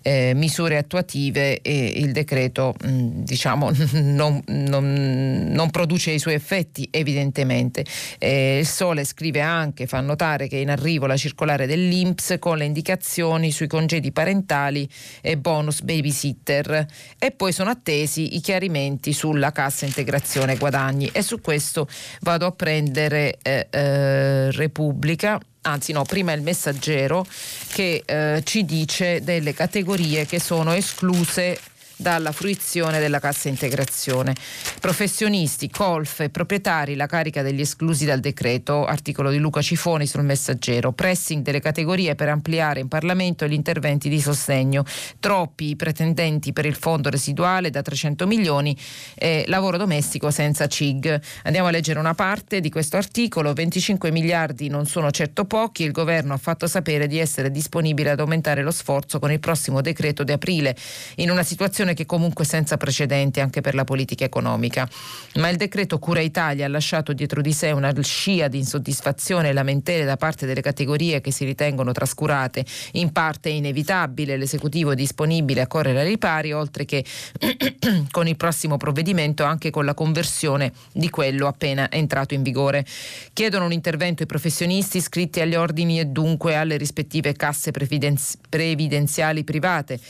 [0.02, 6.88] eh, misure attuative eh, il decreto mh, diciamo, non, non, non, produce i suoi effetti
[6.90, 7.84] evidentemente.
[8.18, 12.56] Eh, il Sole scrive anche, fa notare che è in arrivo la circolare dell'Inps con
[12.56, 14.88] le indicazioni sui congedi parentali
[15.20, 16.86] e bonus baby babysitter.
[17.18, 21.08] E poi sono attesi i chiarimenti sulla cassa integrazione guadagni.
[21.12, 21.88] E su questo
[22.20, 25.40] vado a prendere eh, eh, Repubblica.
[25.62, 27.26] Anzi no, prima il messaggero
[27.72, 31.58] che eh, ci dice delle categorie che sono escluse
[32.00, 34.34] dalla fruizione della cassa integrazione.
[34.80, 40.24] Professionisti, colf e proprietari la carica degli esclusi dal decreto, articolo di Luca Cifoni sul
[40.24, 44.84] messaggero, pressing delle categorie per ampliare in Parlamento gli interventi di sostegno,
[45.20, 48.76] troppi i pretendenti per il fondo residuale da 300 milioni,
[49.14, 51.20] eh, lavoro domestico senza CIG.
[51.44, 55.92] Andiamo a leggere una parte di questo articolo, 25 miliardi non sono certo pochi, il
[55.92, 60.24] governo ha fatto sapere di essere disponibile ad aumentare lo sforzo con il prossimo decreto
[60.24, 60.74] di aprile,
[61.16, 64.88] in una situazione che comunque senza precedenti anche per la politica economica.
[65.34, 69.52] Ma il decreto Cura Italia ha lasciato dietro di sé una scia di insoddisfazione e
[69.52, 72.64] lamentele da parte delle categorie che si ritengono trascurate.
[72.92, 77.04] In parte è inevitabile, l'esecutivo è disponibile a correre ai ripari, oltre che
[78.10, 82.84] con il prossimo provvedimento anche con la conversione di quello appena entrato in vigore.
[83.32, 90.00] Chiedono un intervento i professionisti iscritti agli ordini e dunque alle rispettive casse previdenziali private.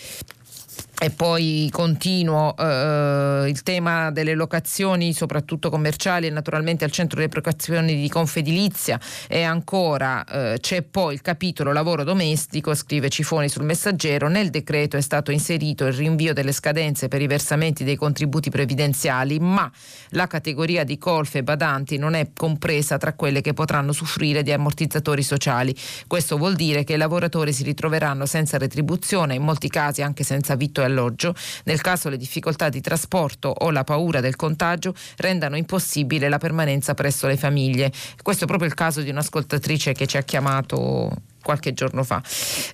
[1.03, 7.31] E poi continuo eh, il tema delle locazioni, soprattutto commerciali, e naturalmente al centro delle
[7.31, 9.01] preoccupazioni di Confedilizia.
[9.27, 14.29] E ancora eh, c'è poi il capitolo lavoro domestico, scrive Cifoni sul messaggero.
[14.29, 19.39] Nel decreto è stato inserito il rinvio delle scadenze per i versamenti dei contributi previdenziali,
[19.39, 19.73] ma
[20.11, 24.53] la categoria di colfe e badanti non è compresa tra quelle che potranno soffrire di
[24.53, 25.75] ammortizzatori sociali.
[26.07, 30.57] Questo vuol dire che i lavoratori si ritroveranno senza retribuzione, in molti casi anche senza
[30.57, 35.57] vitto e alloggio, nel caso le difficoltà di trasporto o la paura del contagio rendano
[35.57, 37.93] impossibile la permanenza presso le famiglie.
[38.23, 41.11] Questo è proprio il caso di un'ascoltatrice che ci ha chiamato
[41.43, 42.23] qualche giorno fa.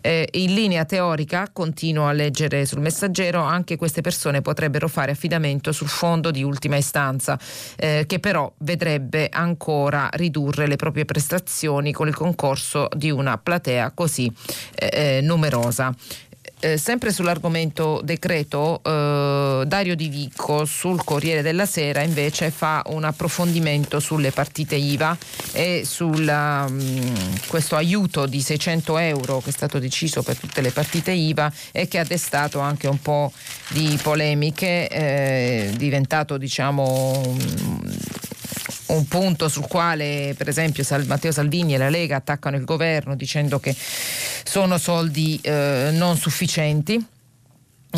[0.01, 5.73] Eh, in linea teorica, continuo a leggere sul messaggero, anche queste persone potrebbero fare affidamento
[5.73, 7.39] sul fondo di ultima istanza,
[7.77, 13.93] eh, che però vedrebbe ancora ridurre le proprie prestazioni con il concorso di una platea
[13.93, 14.31] così
[14.75, 15.95] eh, eh numerosa.
[16.59, 23.05] Eh, sempre sull'argomento decreto, eh, Dario Di Vico sul Corriere della Sera invece fa un
[23.05, 25.15] approfondimento sulle partite IVA
[25.53, 30.71] e su um, questo aiuto di 600 euro che è stato deciso per tutte le
[30.71, 33.31] partite IVA e che ha destato anche un po'
[33.69, 37.37] di polemiche, eh, diventato diciamo
[38.87, 43.59] un punto sul quale per esempio Matteo Salvini e la Lega attaccano il governo dicendo
[43.61, 43.75] che
[44.45, 47.05] sono soldi eh, non sufficienti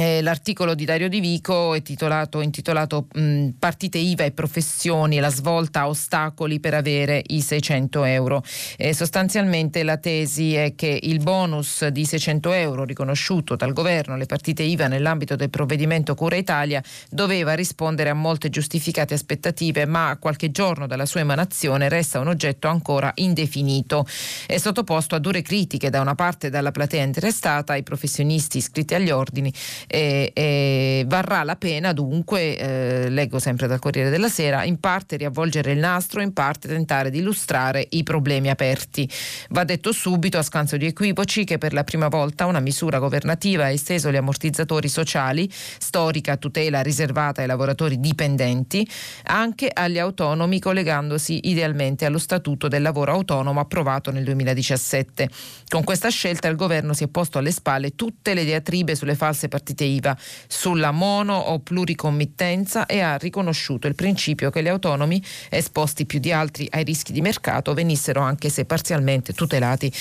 [0.01, 5.31] eh, l'articolo di Dario Di Vico è titolato, intitolato mh, Partite IVA e professioni, la
[5.31, 8.43] svolta a ostacoli per avere i 600 euro.
[8.77, 14.27] Eh, sostanzialmente la tesi è che il bonus di 600 euro riconosciuto dal governo alle
[14.27, 20.17] partite IVA nell'ambito del provvedimento Cura Italia doveva rispondere a molte giustificate aspettative, ma a
[20.19, 24.07] qualche giorno dalla sua emanazione resta un oggetto ancora indefinito.
[24.47, 29.11] È sottoposto a dure critiche da una parte dalla platea interessata, ai professionisti iscritti agli
[29.11, 29.53] ordini
[29.89, 35.17] e, e varrà la pena dunque, eh, leggo sempre dal Corriere della Sera, in parte
[35.17, 39.09] riavvolgere il nastro, in parte tentare di illustrare i problemi aperti.
[39.49, 43.65] Va detto subito, a scanso di equivoci, che per la prima volta una misura governativa
[43.65, 48.87] ha esteso gli ammortizzatori sociali, storica tutela riservata ai lavoratori dipendenti,
[49.25, 55.29] anche agli autonomi collegandosi idealmente allo Statuto del lavoro autonomo approvato nel 2017.
[55.69, 59.49] Con questa scelta il governo si è posto alle spalle tutte le diatribe sulle false
[59.49, 65.23] partite partite IVA sulla mono o pluricommittenza e ha riconosciuto il principio che gli autonomi
[65.51, 69.93] esposti più di altri ai rischi di mercato venissero anche se parzialmente tutelati.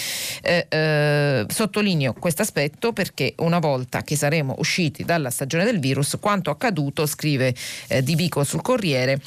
[0.42, 6.18] Eh, eh, sottolineo questo aspetto perché una volta che saremo usciti dalla stagione del virus,
[6.20, 7.54] quanto accaduto, scrive
[7.88, 9.20] eh, Di Vico sul Corriere,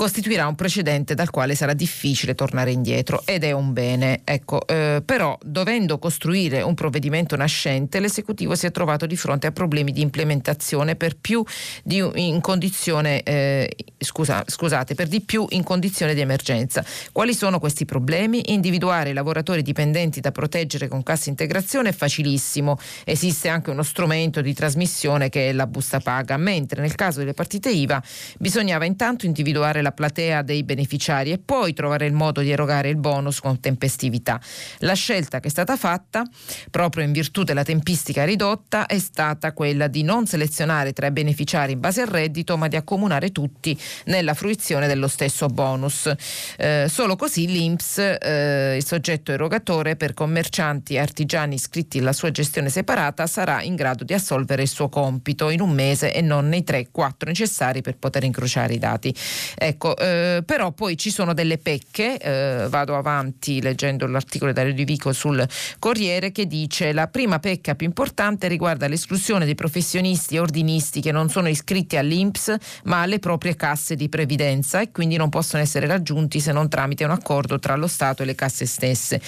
[0.00, 4.22] costituirà un precedente dal quale sarà difficile tornare indietro ed è un bene.
[4.24, 9.52] Ecco, eh, però dovendo costruire un provvedimento nascente, l'esecutivo si è trovato di fronte a
[9.52, 11.44] problemi di implementazione per più
[11.84, 16.82] di in condizione eh, scusa, scusate, per di più in condizione di emergenza.
[17.12, 18.54] Quali sono questi problemi?
[18.54, 22.78] Individuare i lavoratori dipendenti da proteggere con cassa integrazione è facilissimo.
[23.04, 27.34] Esiste anche uno strumento di trasmissione che è la busta paga, mentre nel caso delle
[27.34, 28.02] partite IVA
[28.38, 32.88] bisognava intanto individuare la la platea dei beneficiari e poi trovare il modo di erogare
[32.88, 34.40] il bonus con tempestività.
[34.78, 36.24] La scelta che è stata fatta,
[36.70, 41.72] proprio in virtù della tempistica ridotta, è stata quella di non selezionare tra i beneficiari
[41.72, 46.12] in base al reddito, ma di accomunare tutti nella fruizione dello stesso bonus.
[46.56, 52.30] Eh, solo così l'INPS, eh, il soggetto erogatore per commercianti e artigiani iscritti alla sua
[52.30, 56.48] gestione separata, sarà in grado di assolvere il suo compito in un mese e non
[56.48, 59.14] nei 3-4 necessari per poter incrociare i dati.
[59.56, 64.56] Eh, Ecco, eh, però poi ci sono delle pecche, eh, vado avanti leggendo l'articolo di
[64.58, 65.42] Dario Vico sul
[65.78, 71.12] Corriere che dice la prima pecca più importante riguarda l'esclusione dei professionisti e ordinisti che
[71.12, 75.86] non sono iscritti all'INPS ma alle proprie casse di previdenza e quindi non possono essere
[75.86, 79.18] raggiunti se non tramite un accordo tra lo Stato e le casse stesse.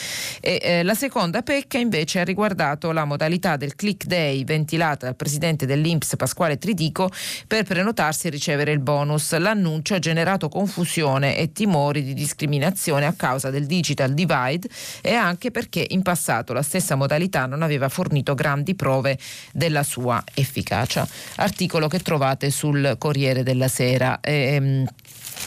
[0.43, 5.17] E, eh, la seconda pecca invece ha riguardato la modalità del click day ventilata dal
[5.17, 7.11] presidente dell'INPS Pasquale Tridico
[7.47, 9.35] per prenotarsi e ricevere il bonus.
[9.39, 14.69] L'annuncio ha generato confusione e timori di discriminazione a causa del digital divide
[15.01, 19.19] e anche perché in passato la stessa modalità non aveva fornito grandi prove
[19.53, 21.07] della sua efficacia.
[21.37, 24.19] Articolo che trovate sul Corriere della Sera.
[24.21, 24.87] Ehm,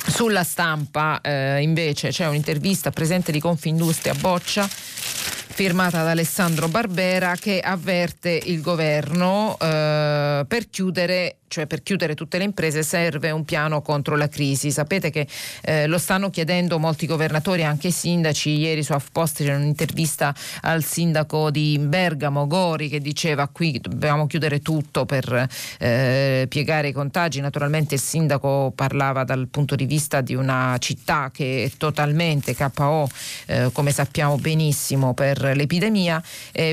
[0.08, 7.62] sulla stampa eh, invece c'è un'intervista presente di Confindustria Boccia firmata da Alessandro Barbera che
[7.62, 13.82] avverte il governo eh, per chiudere cioè per chiudere tutte le imprese serve un piano
[13.82, 14.72] contro la crisi.
[14.72, 15.28] Sapete che
[15.62, 18.50] eh, lo stanno chiedendo molti governatori, anche i sindaci.
[18.50, 24.60] Ieri su HuffPost c'è un'intervista al sindaco di Bergamo, Gori, che diceva qui dobbiamo chiudere
[24.60, 25.48] tutto per
[25.80, 27.40] eh, piegare i contagi.
[27.40, 33.08] Naturalmente il sindaco parlava dal punto di vista di una città che è totalmente KO,
[33.46, 36.22] eh, come sappiamo benissimo, per l'epidemia.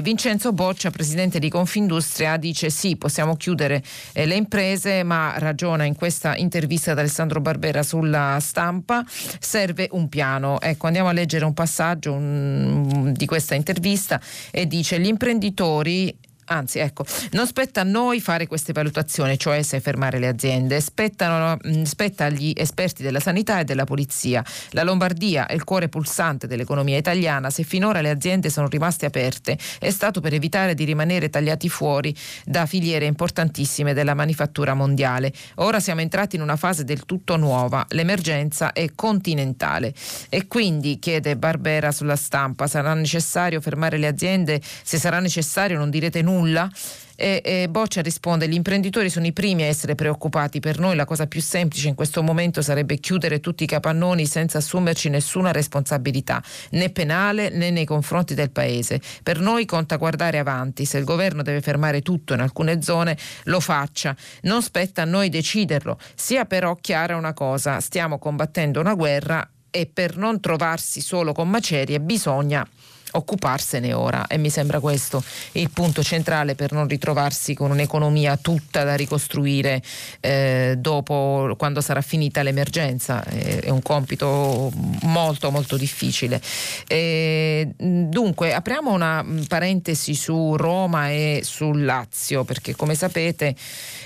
[0.03, 5.85] Vincenzo Boccia, presidente di Confindustria, dice sì, possiamo chiudere eh, le imprese imprese, ma ragiona
[5.85, 9.05] in questa intervista ad Alessandro Barbera sulla stampa,
[9.41, 10.61] serve un piano.
[10.61, 16.81] Ecco, andiamo a leggere un passaggio un, di questa intervista e dice gli imprenditori Anzi,
[16.81, 21.83] ecco, non spetta a noi fare queste valutazioni, cioè se fermare le aziende, Spettano, mm,
[21.85, 24.45] spetta agli esperti della sanità e della polizia.
[24.71, 27.49] La Lombardia è il cuore pulsante dell'economia italiana.
[27.49, 32.15] Se finora le aziende sono rimaste aperte è stato per evitare di rimanere tagliati fuori
[32.45, 35.33] da filiere importantissime della manifattura mondiale.
[35.57, 37.87] Ora siamo entrati in una fase del tutto nuova.
[37.91, 39.95] L'emergenza è continentale.
[40.29, 44.61] E quindi, chiede Barbera sulla stampa, sarà necessario fermare le aziende?
[44.83, 46.71] Se sarà necessario non direte nulla nulla.
[47.15, 50.61] E, e Boccia risponde: Gli imprenditori sono i primi a essere preoccupati.
[50.61, 54.59] Per noi la cosa più semplice in questo momento sarebbe chiudere tutti i capannoni senza
[54.59, 59.01] assumerci nessuna responsabilità, né penale né nei confronti del paese.
[59.23, 60.85] Per noi conta guardare avanti.
[60.85, 64.17] Se il governo deve fermare tutto in alcune zone, lo faccia.
[64.43, 65.99] Non spetta a noi deciderlo.
[66.15, 71.49] Sia però chiara una cosa: stiamo combattendo una guerra e per non trovarsi solo con
[71.49, 72.67] macerie bisogna
[73.13, 78.85] occuparsene ora e mi sembra questo il punto centrale per non ritrovarsi con un'economia tutta
[78.85, 79.83] da ricostruire
[80.21, 83.23] eh, dopo quando sarà finita l'emergenza.
[83.25, 84.71] È un compito
[85.03, 86.41] molto molto difficile.
[86.87, 93.55] E, dunque apriamo una parentesi su Roma e sul Lazio perché come sapete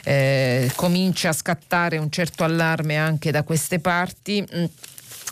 [0.05, 4.45] eh, comincia a scattare un certo allarme anche da queste parti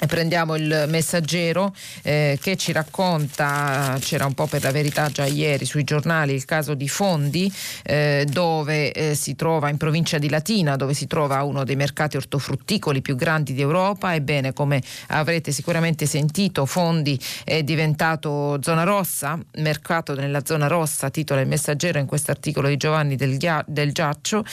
[0.06, 5.64] Prendiamo il messaggero eh, che ci racconta, c'era un po' per la verità già ieri
[5.64, 7.52] sui giornali, il caso di Fondi
[7.82, 12.16] eh, dove eh, si trova in provincia di Latina, dove si trova uno dei mercati
[12.16, 14.14] ortofrutticoli più grandi d'Europa.
[14.14, 21.40] Ebbene, come avrete sicuramente sentito, Fondi è diventato zona rossa, mercato nella zona rossa, titola
[21.40, 24.44] il messaggero in questo articolo di Giovanni del, Ghia- del Giaccio,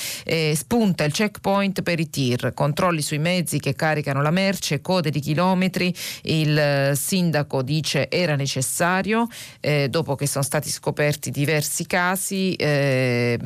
[0.53, 5.19] spunta il checkpoint per i tir, controlli sui mezzi che caricano la merce, code di
[5.19, 9.27] chilometri chilometri, il eh, sindaco dice era necessario,
[9.59, 12.53] eh, dopo che sono stati scoperti diversi casi.
[12.53, 13.39] Eh,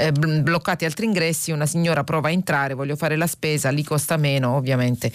[0.00, 4.16] eh bloccati altri ingressi, una signora prova a entrare, voglio fare la spesa, lì costa
[4.16, 5.12] meno ovviamente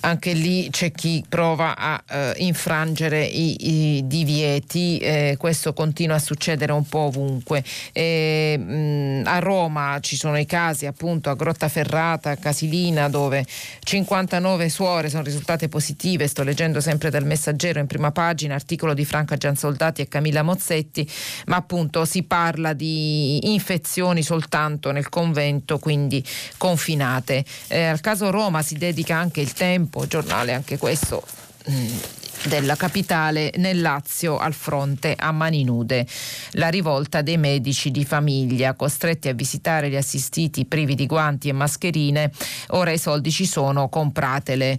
[0.00, 6.20] anche lì c'è chi prova a eh, infrangere i, i divieti, eh, questo continua a
[6.20, 7.64] succedere un po' ovunque.
[7.92, 13.44] E, mh, a Roma ci sono i casi appunto a Grottaferrata, a Casilina dove
[13.80, 19.04] 59 suore sono risultate positive, sto leggendo sempre dal messaggero in prima pagina, articolo di
[19.04, 21.08] Franca Giansoldati e Camilla Mozzetti,
[21.46, 26.24] ma appunto si parla di infezioni soltanto nel convento, quindi
[26.56, 27.44] confinate.
[27.66, 31.24] Eh, al caso Roma si dedica anche il tempo tempo, giornale anche questo
[31.70, 31.96] mm,
[32.44, 36.06] della capitale nel Lazio al fronte a mani nude.
[36.52, 41.52] La rivolta dei medici di famiglia costretti a visitare gli assistiti privi di guanti e
[41.52, 42.30] mascherine,
[42.68, 44.78] ora i soldi ci sono, compratele.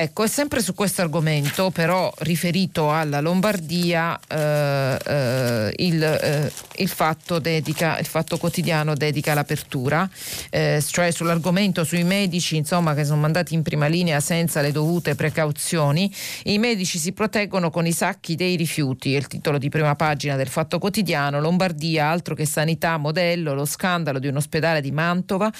[0.00, 6.88] Ecco, è sempre su questo argomento, però riferito alla Lombardia, eh, eh, il, eh, il,
[6.88, 10.08] fatto dedica, il, fatto quotidiano dedica l'apertura,
[10.50, 15.16] eh, cioè sull'argomento sui medici insomma, che sono mandati in prima linea senza le dovute
[15.16, 16.14] precauzioni.
[16.44, 20.36] I medici si proteggono con i sacchi dei rifiuti, è il titolo di prima pagina
[20.36, 21.40] del Fatto Quotidiano.
[21.40, 25.52] Lombardia, altro che sanità, modello, lo scandalo di un ospedale di Mantova.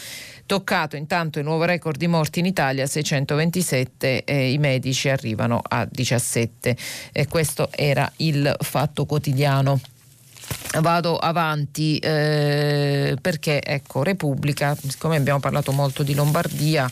[0.47, 5.89] Toccato intanto il nuovo record di morti in Italia, 627, e i medici arrivano a
[5.91, 6.77] 17.
[7.13, 9.81] E questo era il Fatto Quotidiano
[10.81, 16.91] vado avanti eh, perché ecco Repubblica siccome abbiamo parlato molto di Lombardia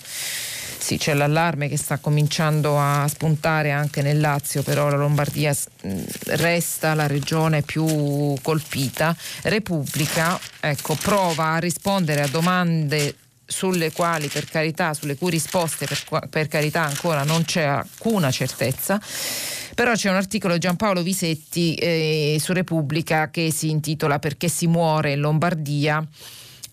[0.87, 5.53] sì, c'è l'allarme che sta cominciando a spuntare anche nel Lazio, però la Lombardia
[6.27, 9.17] resta la regione più colpita.
[9.43, 13.17] Repubblica ecco, prova a rispondere a domande
[13.47, 19.01] sulle quali per carità, sulle cui risposte per, per carità ancora non c'è alcuna certezza.
[19.75, 24.67] Però c'è un articolo di Giampaolo Visetti eh, su Repubblica che si intitola Perché si
[24.67, 26.03] muore in Lombardia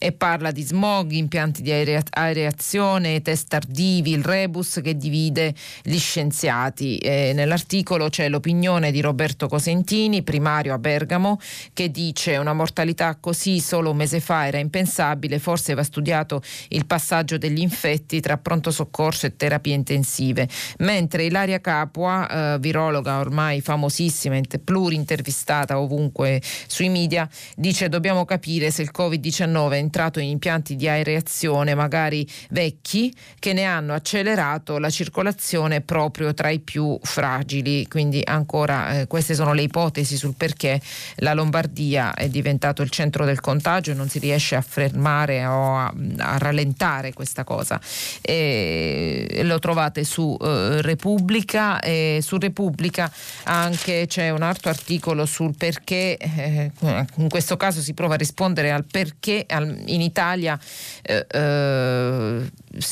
[0.04, 6.98] e parla di smog, impianti di aereazione, test tardivi, il rebus che divide gli scienziati.
[6.98, 11.40] Eh, nell'articolo c'è l'opinione di Roberto Cosentini, primario a Bergamo,
[11.72, 16.86] che dice una mortalità così solo un mese fa era impensabile, forse va studiato il
[16.86, 20.50] passaggio degli infetti tra pronto soccorso e terapie intensive.
[20.80, 28.82] Mentre Ilaria Capua, eh, virologa ormai famosissima, plurintervistata ovunque sui media, dice dobbiamo capire se
[28.82, 34.90] il Covid-19 è entrato in impianti di aereazione magari vecchi che ne hanno accelerato la
[34.90, 37.88] circolazione proprio tra i più fragili.
[37.88, 40.82] Quindi ancora eh, queste sono le ipotesi sul perché
[41.18, 45.78] la Lombardia è diventato il centro del contagio e non si riesce a fermare o
[45.78, 47.80] a, a rallentare questa cosa.
[48.20, 53.12] E lo trovate su eh, Repubblica e su Repubblica
[53.44, 56.72] anche c'è un altro articolo sul perché, eh,
[57.18, 60.60] in questo caso si prova a rispondere al perché al, in Italia
[61.02, 62.52] eh, eh,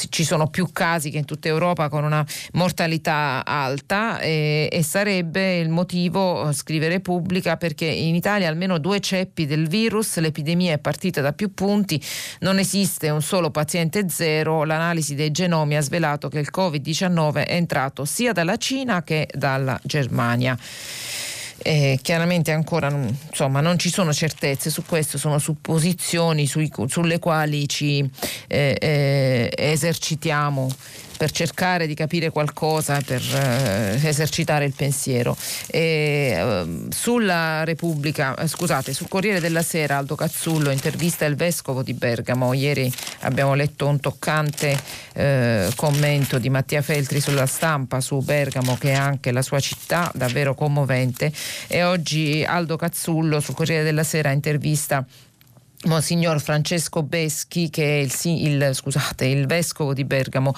[0.09, 5.57] ci sono più casi che in tutta Europa con una mortalità alta e, e sarebbe
[5.57, 11.21] il motivo, scrive Repubblica, perché in Italia almeno due ceppi del virus, l'epidemia è partita
[11.21, 12.01] da più punti,
[12.39, 17.53] non esiste un solo paziente zero, l'analisi dei genomi ha svelato che il Covid-19 è
[17.53, 20.57] entrato sia dalla Cina che dalla Germania.
[21.63, 27.67] Eh, chiaramente ancora insomma, non ci sono certezze su questo, sono supposizioni sui, sulle quali
[27.67, 28.09] ci
[28.47, 30.69] eh, eh, esercitiamo
[31.21, 35.37] per cercare di capire qualcosa, per eh, esercitare il pensiero.
[35.67, 41.83] E, eh, sulla Repubblica, eh, scusate, sul Corriere della Sera Aldo Cazzullo intervista il vescovo
[41.83, 42.53] di Bergamo.
[42.53, 44.75] Ieri abbiamo letto un toccante
[45.13, 50.11] eh, commento di Mattia Feltri sulla stampa su Bergamo che è anche la sua città,
[50.15, 51.31] davvero commovente.
[51.67, 55.05] E oggi Aldo Cazzullo sul Corriere della Sera intervista
[55.85, 60.53] Monsignor Francesco Beschi, che è il, il, scusate, il, vescovo di Bergamo,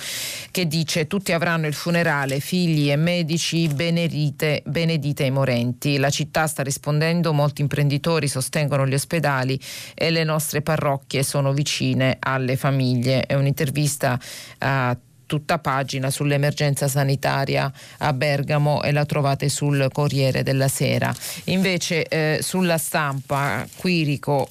[0.51, 5.97] che dice tutti avranno il funerale, figli e medici, benedite, benedite i morenti.
[5.97, 9.57] La città sta rispondendo, molti imprenditori sostengono gli ospedali
[9.93, 13.25] e le nostre parrocchie sono vicine alle famiglie.
[13.25, 14.19] È un'intervista
[14.57, 21.13] a tutta pagina sull'emergenza sanitaria a Bergamo e la trovate sul Corriere della Sera.
[21.45, 24.49] Invece eh, sulla stampa Quirico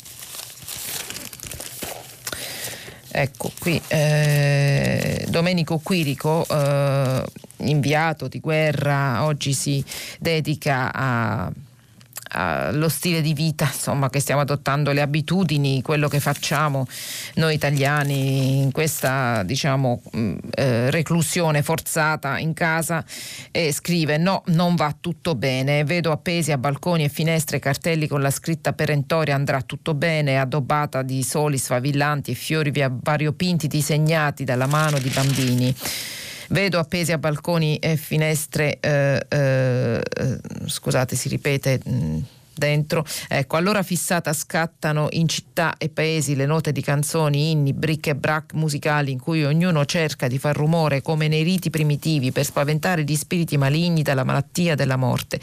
[3.15, 7.23] Ecco, qui eh, Domenico Quirico, eh,
[7.59, 9.85] inviato di guerra, oggi si
[10.19, 11.53] dedica a
[12.33, 16.87] allo stile di vita insomma, che stiamo adottando, le abitudini, quello che facciamo
[17.35, 23.05] noi italiani in questa diciamo, mm, eh, reclusione forzata in casa
[23.51, 28.21] e scrive no, non va tutto bene, vedo appesi a balconi e finestre cartelli con
[28.21, 34.67] la scritta perentoria andrà tutto bene, addobbata di soli sfavillanti e fiori variopinti disegnati dalla
[34.67, 35.75] mano di bambini.
[36.53, 40.01] Vedo appesi a balconi e finestre, eh, eh,
[40.67, 41.81] scusate si ripete...
[41.83, 42.19] Mh, mm,
[42.55, 43.05] dentro.
[43.29, 48.15] Ecco, allora fissata scattano in città e paesi le note di canzoni, inni, bric e
[48.15, 53.05] brac musicali in cui ognuno cerca di far rumore come nei riti primitivi per spaventare
[53.05, 55.41] gli spiriti maligni dalla malattia della morte.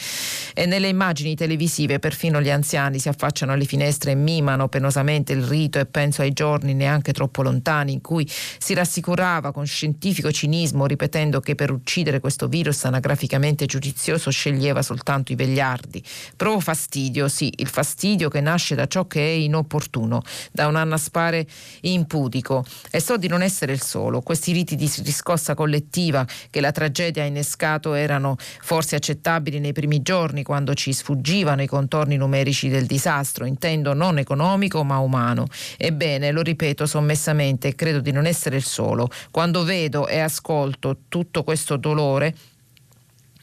[0.53, 5.43] E nelle immagini televisive perfino gli anziani si affacciano alle finestre e mimano penosamente il
[5.43, 10.85] rito e penso ai giorni neanche troppo lontani in cui si rassicurava con scientifico cinismo
[10.85, 16.03] ripetendo che per uccidere questo virus anagraficamente giudizioso sceglieva soltanto i vegliardi.
[16.35, 20.21] Provo fastidio fastidio, sì, il fastidio che nasce da ciò che è inopportuno,
[20.51, 21.47] da un annaspare
[21.81, 22.65] impudico.
[22.91, 24.21] E so di non essere il solo.
[24.21, 30.01] Questi riti di riscossa collettiva che la tragedia ha innescato erano forse accettabili nei primi
[30.01, 35.47] giorni, quando ci sfuggivano i contorni numerici del disastro, intendo non economico ma umano.
[35.77, 39.09] Ebbene, lo ripeto sommessamente credo di non essere il solo.
[39.31, 42.35] Quando vedo e ascolto tutto questo dolore,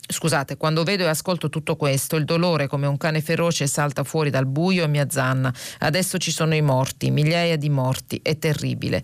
[0.09, 4.31] Scusate, quando vedo e ascolto tutto questo, il dolore come un cane feroce salta fuori
[4.31, 5.53] dal buio e mi azzanna.
[5.81, 9.03] Adesso ci sono i morti, migliaia di morti, è terribile.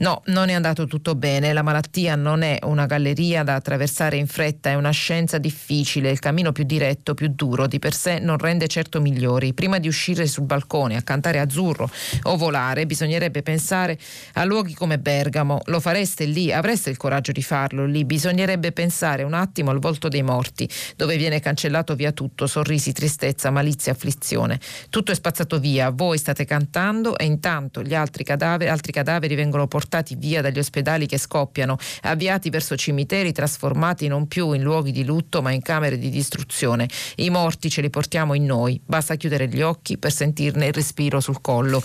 [0.00, 1.52] No, non è andato tutto bene.
[1.52, 6.10] La malattia non è una galleria da attraversare in fretta, è una scienza difficile.
[6.10, 9.54] Il cammino più diretto, più duro, di per sé non rende certo migliori.
[9.54, 11.90] Prima di uscire sul balcone a cantare azzurro
[12.22, 13.98] o volare, bisognerebbe pensare
[14.34, 15.62] a luoghi come Bergamo.
[15.64, 16.52] Lo fareste lì?
[16.52, 18.04] Avreste il coraggio di farlo lì?
[18.04, 23.50] Bisognerebbe pensare un attimo al volto dei morti, dove viene cancellato via tutto, sorrisi, tristezza,
[23.50, 24.60] malizia, afflizione.
[24.90, 29.66] Tutto è spazzato via, voi state cantando e intanto gli altri cadaveri, altri cadaveri vengono
[29.66, 34.92] portati portati via dagli ospedali che scoppiano, avviati verso cimiteri trasformati non più in luoghi
[34.92, 36.88] di lutto ma in camere di distruzione.
[37.16, 41.20] I morti ce li portiamo in noi, basta chiudere gli occhi per sentirne il respiro
[41.20, 41.82] sul collo.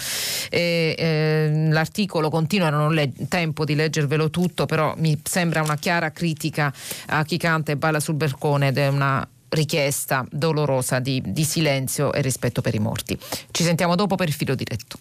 [0.49, 5.78] E, eh, l'articolo continua, non ho le- tempo di leggervelo tutto, però mi sembra una
[5.78, 6.74] chiara critica
[7.08, 12.12] a chi canta e balla sul balcone ed è una richiesta dolorosa di, di silenzio
[12.12, 13.18] e rispetto per i morti.
[13.51, 14.97] Ci sentiamo dopo per il filo diretto.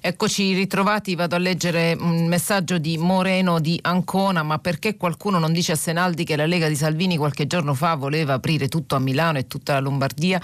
[0.00, 5.52] Eccoci ritrovati, vado a leggere un messaggio di Moreno di Ancona, ma perché qualcuno non
[5.52, 9.00] dice a Senaldi che la Lega di Salvini qualche giorno fa voleva aprire tutto a
[9.00, 10.40] Milano e tutta la Lombardia?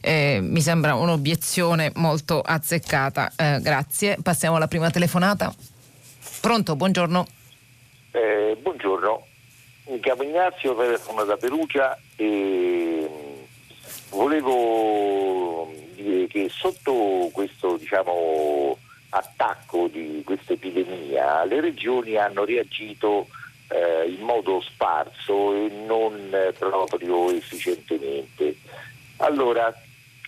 [0.00, 3.32] Eh, mi sembra un'obiezione molto azzeccata.
[3.36, 5.54] Eh, grazie, passiamo alla prima telefonata.
[6.40, 7.26] Pronto, buongiorno.
[8.12, 9.26] Eh, buongiorno,
[9.88, 13.08] mi chiamo Ignazio, telefono da Perugia e
[14.10, 18.78] volevo dire che sotto questo diciamo,
[19.10, 23.28] attacco di questa epidemia, le regioni hanno reagito
[23.68, 28.56] eh, in modo sparso e non eh, proprio efficientemente.
[29.16, 29.74] Allora,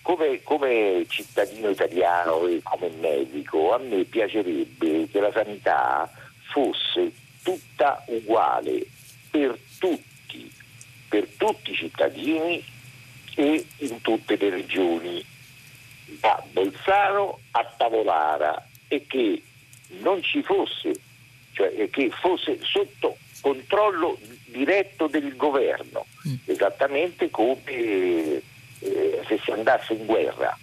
[0.01, 6.11] come, come, cittadino italiano e come medico, a me piacerebbe che la sanità
[6.51, 7.11] fosse
[7.43, 8.85] tutta uguale
[9.29, 10.51] per tutti,
[11.07, 12.63] per tutti i cittadini
[13.35, 15.23] e in tutte le regioni,
[16.19, 19.41] da Bolzano a Tavolara e che
[20.01, 20.93] non ci fosse,
[21.53, 26.35] cioè che fosse sotto controllo diretto del governo, mm.
[26.45, 28.41] esattamente come
[28.79, 30.57] eh, se si andasse in guerra.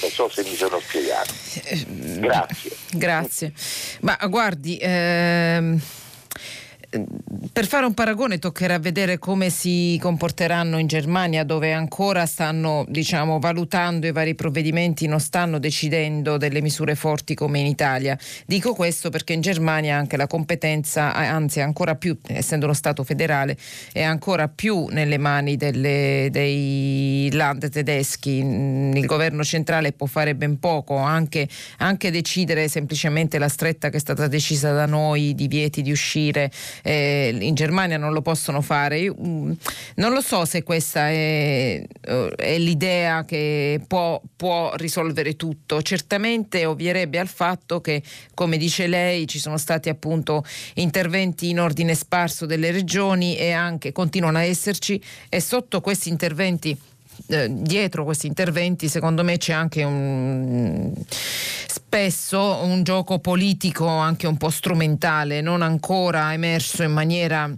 [0.00, 1.32] Non so se mi sono spiegato.
[1.64, 1.84] Eh,
[2.18, 2.70] Grazie.
[2.92, 3.52] Grazie.
[4.00, 5.80] Ma guardi, ehm
[7.52, 13.38] per fare un paragone toccherà vedere come si comporteranno in Germania dove ancora stanno diciamo,
[13.38, 18.18] valutando i vari provvedimenti, non stanno decidendo delle misure forti come in Italia.
[18.46, 23.56] Dico questo perché in Germania anche la competenza, anzi ancora più, essendo uno Stato federale,
[23.92, 28.36] è ancora più nelle mani delle, dei land tedeschi.
[28.36, 34.00] Il governo centrale può fare ben poco, anche, anche decidere semplicemente la stretta che è
[34.00, 36.50] stata decisa da noi, divieti di uscire
[36.86, 39.00] eh, in Germania non lo possono fare.
[39.00, 39.52] Io, mm,
[39.96, 45.82] non lo so se questa è, eh, è l'idea che può, può, risolvere tutto.
[45.82, 48.02] Certamente ovvierebbe al fatto che,
[48.34, 53.90] come dice lei, ci sono stati appunto interventi in ordine sparso delle regioni e anche
[53.90, 56.78] continuano a esserci e sotto questi interventi
[57.28, 60.92] eh, dietro questi interventi secondo me c'è anche un
[61.86, 67.50] spesso un gioco politico anche un po' strumentale, non ancora emerso in maniera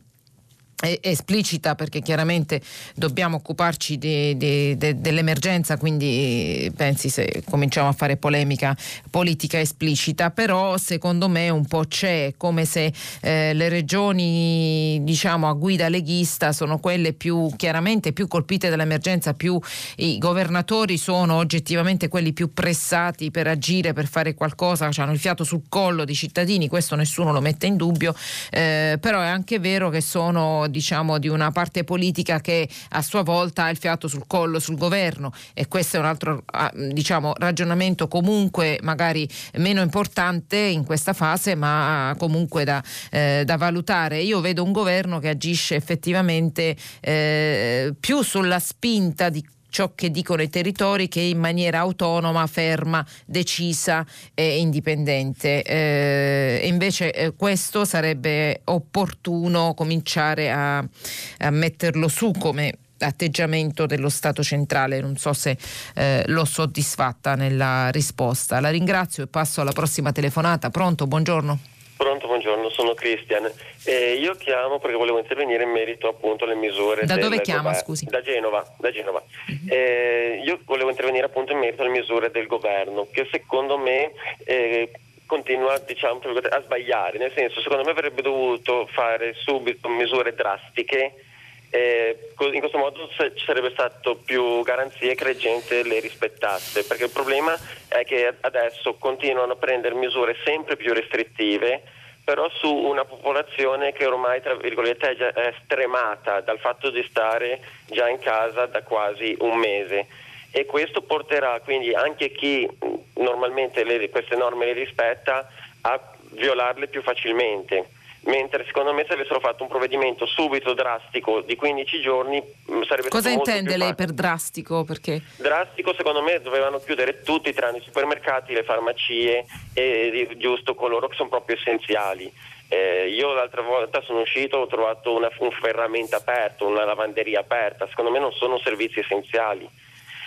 [0.81, 2.61] esplicita perché chiaramente
[2.95, 8.77] dobbiamo occuparci de, de, de, dell'emergenza quindi pensi se cominciamo a fare polemica
[9.11, 15.53] politica esplicita però secondo me un po' c'è come se eh, le regioni diciamo a
[15.55, 19.59] guida leghista sono quelle più chiaramente più colpite dall'emergenza più
[19.97, 25.43] i governatori sono oggettivamente quelli più pressati per agire per fare qualcosa hanno il fiato
[25.43, 28.15] sul collo dei cittadini questo nessuno lo mette in dubbio
[28.51, 33.23] eh, però è anche vero che sono diciamo, di una parte politica che a sua
[33.23, 37.33] volta ha il fiato sul collo sul governo e questo è un altro ah, diciamo,
[37.37, 44.21] ragionamento comunque magari meno importante in questa fase ma comunque da, eh, da valutare.
[44.21, 49.45] Io vedo un governo che agisce effettivamente eh, più sulla spinta di
[49.79, 54.05] ciò che dicono i territori che in maniera autonoma, ferma, decisa
[54.35, 55.63] e indipendente.
[55.63, 64.43] Eh, invece eh, questo sarebbe opportuno cominciare a, a metterlo su come atteggiamento dello Stato
[64.43, 65.01] centrale.
[65.01, 65.57] Non so se
[65.95, 68.59] eh, l'ho soddisfatta nella risposta.
[68.59, 70.71] La ringrazio e passo alla prossima telefonata.
[70.71, 71.78] Pronto, buongiorno.
[71.99, 73.51] Pronto, buongiorno, sono Cristian.
[73.85, 77.05] Eh, io chiamo perché volevo intervenire in merito appunto alle misure.
[77.05, 78.05] Da dove chiama, gover- scusi?
[78.05, 78.65] Da Genova.
[78.79, 79.21] Da Genova.
[79.21, 79.69] Uh-huh.
[79.69, 84.13] Eh, io volevo intervenire appunto in merito alle misure del governo, che secondo me
[84.45, 84.93] eh,
[85.27, 86.21] continua diciamo,
[86.51, 91.25] a sbagliare, nel senso secondo me avrebbe dovuto fare subito misure drastiche
[91.71, 97.05] Eh, in questo modo ci sarebbe stato più garanzie che la gente le rispettasse, perché
[97.05, 97.57] il problema
[97.89, 101.83] è che adesso continuano a prendere misure sempre più restrittive,
[102.25, 107.03] però su una popolazione che ormai tra virgolette è, già, è stremata dal fatto di
[107.09, 110.07] stare già in casa da quasi un mese.
[110.51, 112.67] E questo porterà quindi anche chi
[113.15, 115.47] normalmente le, queste norme le rispetta
[115.83, 116.01] a
[116.31, 117.97] violarle più facilmente
[118.29, 123.09] mentre secondo me se avessero fatto un provvedimento subito drastico di 15 giorni mm, sarebbe
[123.09, 124.85] Cosa stato intende lei per drastico?
[124.85, 125.23] Perché?
[125.37, 131.17] Drastico secondo me dovevano chiudere tutti tranne i supermercati, le farmacie e giusto coloro che
[131.17, 132.31] sono proprio essenziali.
[132.71, 137.89] Eh, io l'altra volta sono uscito, ho trovato una, un ferramenta aperto, una lavanderia aperta,
[137.89, 139.69] secondo me non sono servizi essenziali.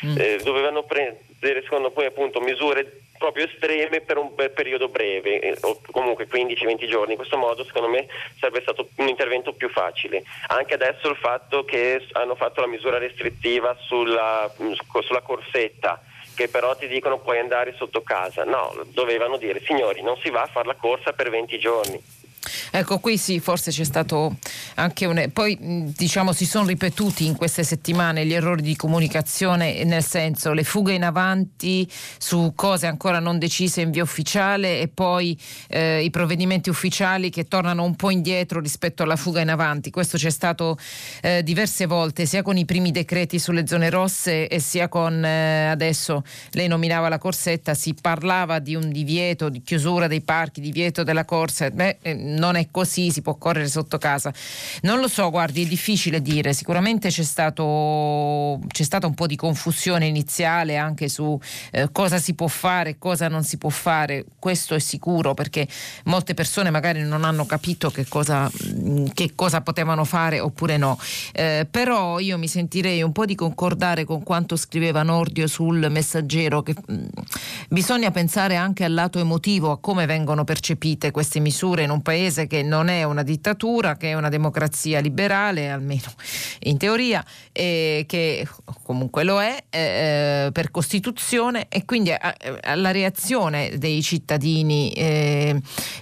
[0.03, 0.17] Mm.
[0.17, 5.79] Eh, dovevano prendere secondo me appunto misure proprio estreme per un periodo breve, eh, o
[5.91, 7.11] comunque 15-20 giorni.
[7.11, 8.07] In questo modo secondo me
[8.39, 10.23] sarebbe stato un intervento più facile.
[10.47, 14.51] Anche adesso il fatto che hanno fatto la misura restrittiva sulla,
[15.03, 16.01] sulla corsetta
[16.33, 18.43] che però ti dicono puoi andare sotto casa.
[18.43, 22.20] No, dovevano dire signori non si va a fare la corsa per 20 giorni.
[22.71, 24.37] Ecco, qui sì, forse c'è stato
[24.75, 25.29] anche un...
[25.31, 25.57] Poi
[25.95, 30.93] diciamo si sono ripetuti in queste settimane gli errori di comunicazione, nel senso le fughe
[30.93, 31.87] in avanti
[32.17, 35.37] su cose ancora non decise in via ufficiale e poi
[35.67, 39.91] eh, i provvedimenti ufficiali che tornano un po' indietro rispetto alla fuga in avanti.
[39.91, 40.77] Questo c'è stato
[41.21, 45.67] eh, diverse volte, sia con i primi decreti sulle zone rosse e sia con eh,
[45.67, 51.03] adesso lei nominava la corsetta, si parlava di un divieto di chiusura dei parchi, divieto
[51.03, 51.69] della corsa.
[51.69, 54.33] Beh, eh, non è così, si può correre sotto casa.
[54.81, 59.35] Non lo so, guardi, è difficile dire, sicuramente c'è, stato, c'è stata un po' di
[59.35, 61.39] confusione iniziale anche su
[61.71, 65.67] eh, cosa si può fare cosa non si può fare, questo è sicuro perché
[66.05, 70.99] molte persone magari non hanno capito che cosa, mm, che cosa potevano fare oppure no.
[71.33, 76.61] Eh, però io mi sentirei un po' di concordare con quanto scriveva Nordio sul messaggero
[76.61, 77.05] che mh, mm,
[77.69, 82.20] bisogna pensare anche al lato emotivo, a come vengono percepite queste misure in un paese
[82.21, 86.13] paese che non è una dittatura, che è una democrazia liberale, almeno
[86.61, 88.47] in teoria, e che
[88.83, 92.13] comunque lo è eh, per Costituzione e quindi
[92.61, 95.59] alla reazione dei cittadini eh,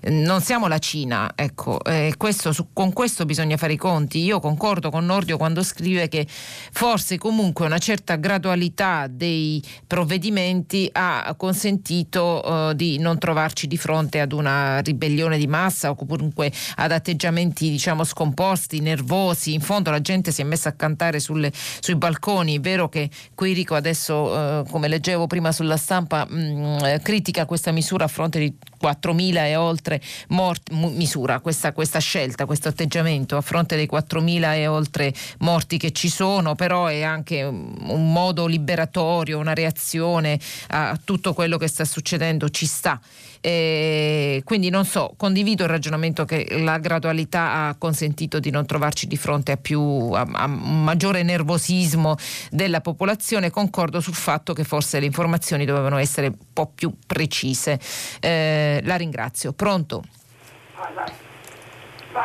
[0.09, 4.23] non siamo la Cina, ecco, eh, questo, su, con questo bisogna fare i conti.
[4.23, 11.33] Io concordo con Nordio quando scrive che forse comunque una certa gradualità dei provvedimenti ha
[11.37, 16.91] consentito eh, di non trovarci di fronte ad una ribellione di massa o comunque ad
[16.91, 19.53] atteggiamenti diciamo scomposti, nervosi.
[19.53, 22.57] In fondo la gente si è messa a cantare sulle, sui balconi.
[22.57, 27.45] È vero che Quirico adesso, eh, come leggevo prima sulla stampa, mh, mm, eh, critica
[27.45, 33.37] questa misura a fronte di 4.000 e oltre morti, misura, questa, questa, scelta, questo atteggiamento
[33.37, 38.45] a fronte dei 4.000 e oltre morti che ci sono, però è anche un modo
[38.45, 42.99] liberatorio, una reazione a tutto quello che sta succedendo, ci sta.
[43.41, 49.07] Eh, quindi non so, condivido il ragionamento che la gradualità ha consentito di non trovarci
[49.07, 52.15] di fronte a, più, a, a maggiore nervosismo
[52.51, 57.79] della popolazione, concordo sul fatto che forse le informazioni dovevano essere un po' più precise.
[58.19, 59.53] Eh, la ringrazio.
[59.53, 60.03] Pronto?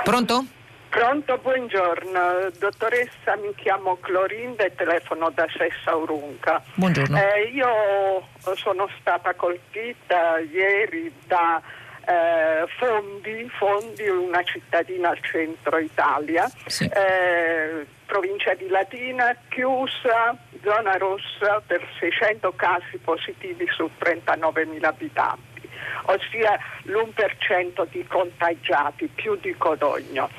[0.02, 0.46] Pronto?
[0.94, 2.50] Pronto, buongiorno.
[2.56, 6.62] Dottoressa, mi chiamo Clorinda e telefono da Sessa Urunca.
[6.74, 7.18] Buongiorno.
[7.18, 8.24] Eh, io
[8.54, 11.60] sono stata colpita ieri da
[12.06, 16.84] eh, Fondi, Fondi, una cittadina al centro Italia, sì.
[16.84, 25.68] eh, provincia di Latina, chiusa, zona rossa per 600 casi positivi su 39.000 abitanti,
[26.02, 30.30] ossia l'1% di contagiati, più di Codogno.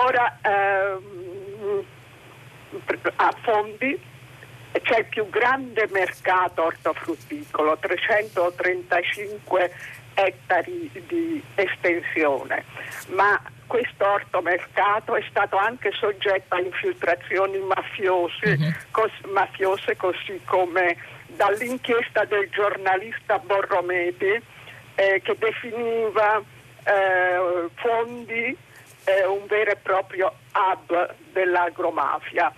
[0.00, 1.84] Ora ehm,
[3.16, 4.00] a Fondi
[4.82, 9.72] c'è il più grande mercato ortofrutticolo, 335
[10.14, 12.64] ettari di estensione,
[13.08, 18.72] ma questo ortomercato è stato anche soggetto a infiltrazioni mafiose, uh-huh.
[18.92, 20.96] cos- mafiose così come
[21.26, 24.40] dall'inchiesta del giornalista Borrometi
[24.94, 26.40] eh, che definiva
[26.84, 28.56] eh, fondi
[29.08, 32.52] eh, un vero e proprio hub dell'agromafia.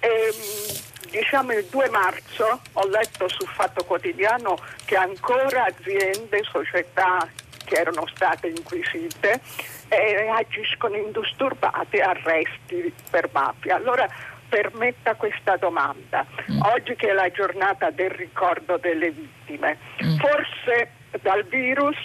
[0.00, 7.28] E, ehm, diciamo il 2 marzo ho letto sul Fatto Quotidiano che ancora aziende, società
[7.64, 9.40] che erano state inquisite
[9.88, 13.76] eh, agiscono indisturbate arresti per mafia.
[13.76, 14.08] Allora
[14.48, 16.26] permetta questa domanda.
[16.50, 16.60] Mm.
[16.62, 20.16] Oggi che è la giornata del ricordo delle vittime, mm.
[20.16, 20.90] forse
[21.22, 21.96] dal virus,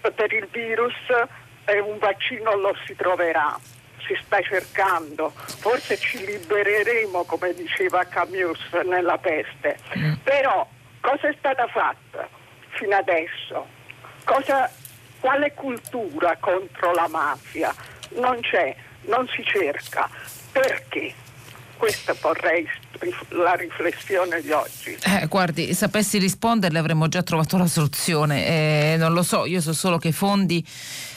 [0.00, 0.94] per il virus
[1.78, 3.58] un vaccino lo si troverà.
[4.06, 10.14] si sta cercando, forse ci libereremo come diceva Camus nella peste, mm.
[10.24, 10.66] però
[11.00, 12.28] cosa è stata fatta
[12.70, 13.66] fino adesso?
[14.24, 14.68] Cosa,
[15.20, 17.72] quale cultura contro la mafia?
[18.16, 20.08] Non c'è, non si cerca.
[20.52, 21.14] Perché?
[21.76, 22.68] Questa vorrei
[23.30, 24.98] la riflessione di oggi.
[25.02, 28.46] Eh, guardi, sapessi risponderle avremmo già trovato la soluzione.
[28.46, 30.64] Eh, non lo so, io so solo che fondi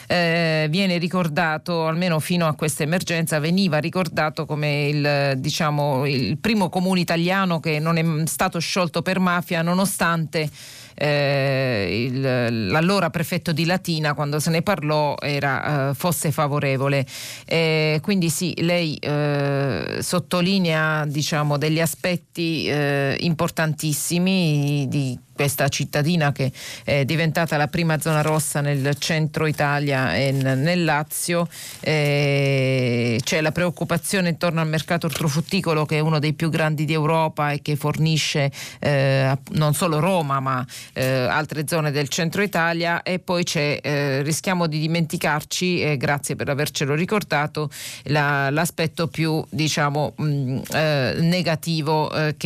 [0.06, 6.68] eh, viene ricordato, almeno fino a questa emergenza, veniva ricordato come il, diciamo, il primo
[6.68, 10.50] comune italiano che non è stato sciolto per mafia nonostante
[10.94, 17.04] eh, il, l'allora prefetto di Latina quando se ne parlò era, eh, fosse favorevole.
[17.44, 26.52] Eh, quindi sì, lei eh, sottolinea diciamo, degli aspetti eh, importantissimi di questa cittadina che
[26.84, 31.48] è diventata la prima zona rossa nel centro Italia e nel Lazio.
[31.80, 36.92] Eh, c'è la preoccupazione intorno al mercato ortofrutticolo che è uno dei più grandi di
[36.92, 43.02] Europa e che fornisce eh, non solo Roma ma eh, altre zone del centro Italia
[43.02, 47.70] e poi eh, rischiamo di dimenticarci, grazie per avercelo ricordato,
[48.04, 52.36] la, l'aspetto più diciamo mh, mm, eh, negativo eh,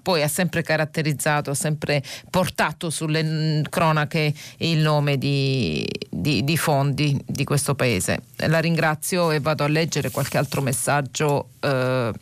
[0.00, 7.20] poi ha sempre caratterizzato, ha sempre portato sulle cronache il nome di, di, di fondi
[7.24, 8.22] di questo paese.
[8.36, 11.50] La ringrazio e vado a leggere qualche altro messaggio.
[11.60, 12.12] Eh,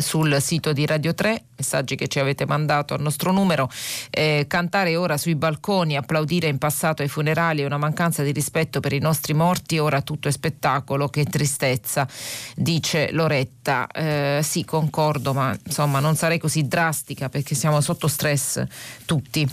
[0.00, 3.70] sul sito di Radio 3, messaggi che ci avete mandato al nostro numero.
[4.10, 8.80] Eh, cantare ora sui balconi, applaudire in passato ai funerali è una mancanza di rispetto
[8.80, 12.08] per i nostri morti, ora tutto è spettacolo, che tristezza,
[12.56, 13.86] dice Loretta.
[13.86, 18.64] Eh, sì, concordo, ma insomma non sarei così drastica perché siamo sotto stress
[19.04, 19.48] tutti.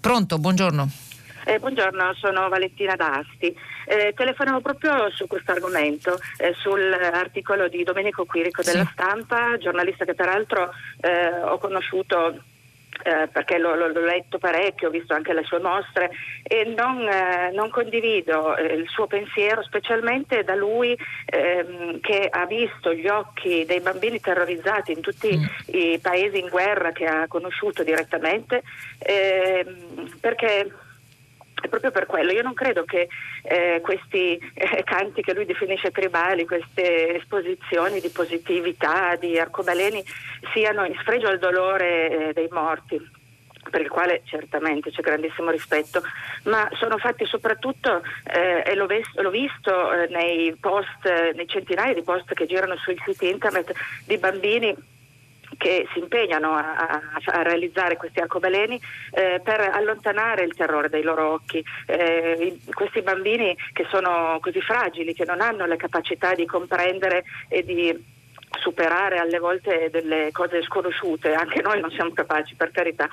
[0.00, 1.05] Pronto, buongiorno.
[1.48, 3.56] Eh, buongiorno, sono Valentina D'Asti.
[3.86, 8.90] Eh, telefonavo proprio su questo argomento, eh, sull'articolo di Domenico Quirico della sì.
[8.90, 10.72] Stampa, giornalista che peraltro
[11.02, 12.42] eh, ho conosciuto
[13.04, 16.10] eh, perché l'ho, l'ho, letto parecchio, ho visto anche le sue mostre
[16.42, 22.44] e non, eh, non condivido eh, il suo pensiero, specialmente da lui ehm, che ha
[22.46, 25.44] visto gli occhi dei bambini terrorizzati in tutti mm.
[25.66, 28.64] i paesi in guerra che ha conosciuto direttamente,
[28.98, 30.72] ehm, perché
[31.66, 32.32] è proprio per quello.
[32.32, 33.08] Io non credo che
[33.42, 40.02] eh, questi eh, canti che lui definisce tribali, queste esposizioni di positività, di arcobaleni,
[40.52, 43.14] siano in sfregio al dolore eh, dei morti
[43.68, 46.00] per il quale certamente c'è grandissimo rispetto,
[46.44, 48.02] ma sono fatti soprattutto,
[48.32, 52.76] eh, e l'ho, ves- l'ho visto eh, nei post, nei centinaia di post che girano
[52.76, 53.72] sui siti internet
[54.04, 54.74] di bambini
[55.56, 58.80] che si impegnano a, a, a realizzare questi arcobaleni
[59.12, 61.64] eh, per allontanare il terrore dai loro occhi.
[61.86, 67.64] Eh, questi bambini che sono così fragili, che non hanno le capacità di comprendere e
[67.64, 68.14] di
[68.60, 73.08] superare alle volte delle cose sconosciute, anche noi non siamo capaci per carità.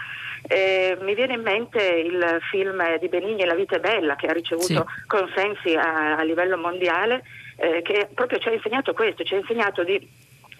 [0.47, 4.33] Eh, mi viene in mente il film di Benigni La vita è bella che ha
[4.33, 5.05] ricevuto sì.
[5.07, 7.23] consensi a, a livello mondiale
[7.57, 10.07] eh, che proprio ci ha insegnato questo, ci ha insegnato di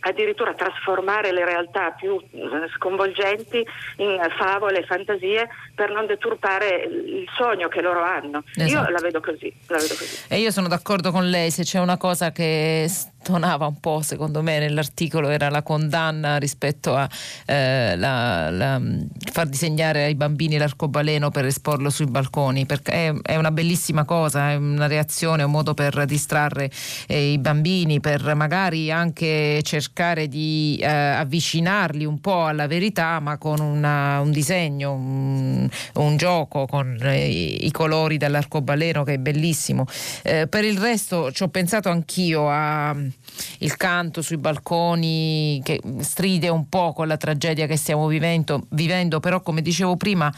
[0.04, 3.66] addirittura trasformare le realtà più eh, sconvolgenti
[3.97, 8.43] in favole e fantasie per non deturpare il sogno che loro hanno.
[8.56, 8.72] Esatto.
[8.72, 10.26] Io la vedo, così, la vedo così.
[10.28, 12.89] E io sono d'accordo con lei, se c'è una cosa che
[13.24, 17.07] stonava un po' secondo me nell'articolo era la condanna rispetto a
[17.45, 18.82] eh, la, la,
[19.32, 24.51] far disegnare ai bambini l'arcobaleno per esporlo sui balconi, perché è, è una bellissima cosa,
[24.51, 26.69] è una reazione, un modo per distrarre
[27.07, 33.38] eh, i bambini, per magari anche cercare di eh, avvicinarli un po' alla verità, ma
[33.38, 39.86] con una, un disegno, un, un gioco, con eh, i colori dell'arcobaleno che è bellissimo.
[40.24, 42.95] Eh, per il resto ci ho pensato anch'io a
[43.59, 49.20] il canto sui balconi che stride un po' con la tragedia che stiamo vivendo, vivendo,
[49.20, 50.32] però come dicevo prima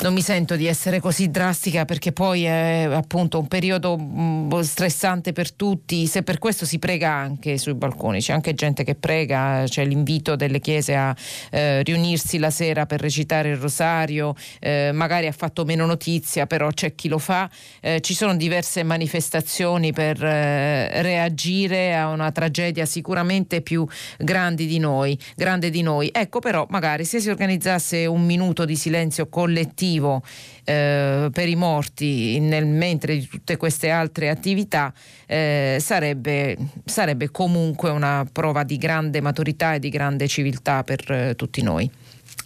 [0.00, 5.32] non mi sento di essere così drastica perché poi è appunto un periodo mm, stressante
[5.32, 9.64] per tutti, se per questo si prega anche sui balconi, c'è anche gente che prega,
[9.66, 11.14] c'è l'invito delle chiese a
[11.50, 16.70] eh, riunirsi la sera per recitare il rosario, eh, magari ha fatto meno notizia, però
[16.70, 17.48] c'è chi lo fa,
[17.80, 23.86] eh, ci sono diverse manifestazioni per eh, reagire a una tragedia sicuramente più
[24.18, 26.10] grande di noi, grande di noi.
[26.12, 30.22] Ecco però magari se si organizzasse un minuto di silenzio collettivo
[30.64, 34.92] eh, per i morti nel mentre di tutte queste altre attività
[35.26, 41.34] eh, sarebbe, sarebbe, comunque una prova di grande maturità e di grande civiltà per eh,
[41.36, 41.90] tutti noi.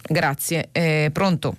[0.05, 0.69] Grazie.
[1.11, 1.57] pronto?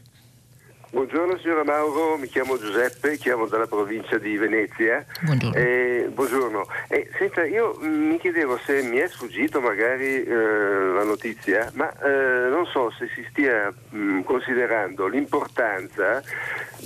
[0.95, 5.05] Buongiorno signora Mauro, mi chiamo Giuseppe, chiamo dalla provincia di Venezia.
[5.23, 5.57] Buongiorno.
[5.57, 6.67] Eh, buongiorno.
[6.87, 12.49] Eh, senta, io mi chiedevo se mi è sfuggito magari eh, la notizia, ma eh,
[12.49, 16.23] non so se si stia mh, considerando l'importanza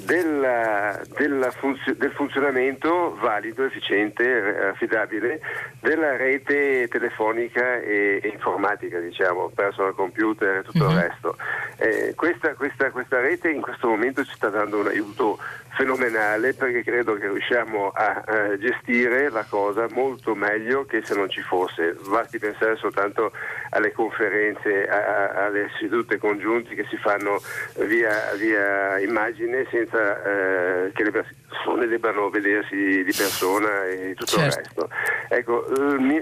[0.06, 5.40] della, della funzio- del funzionamento valido, efficiente, affidabile
[5.80, 10.88] della rete telefonica e, e informatica, diciamo, personal computer e tutto mm-hmm.
[10.88, 11.02] il mhm.
[11.02, 11.36] resto.
[11.76, 15.38] Eh, questa, questa, questa rete in questo momento momento ci sta dando un aiuto
[15.78, 21.28] fenomenale perché credo che riusciamo a, a gestire la cosa molto meglio che se non
[21.28, 21.96] ci fosse.
[22.08, 23.32] Basti pensare soltanto
[23.70, 27.40] alle conferenze, a, a, alle sedute congiunte che si fanno
[27.86, 34.58] via, via immagine senza eh, che le persone debbano vedersi di persona e tutto certo.
[34.58, 34.88] il resto.
[35.28, 35.66] Ecco,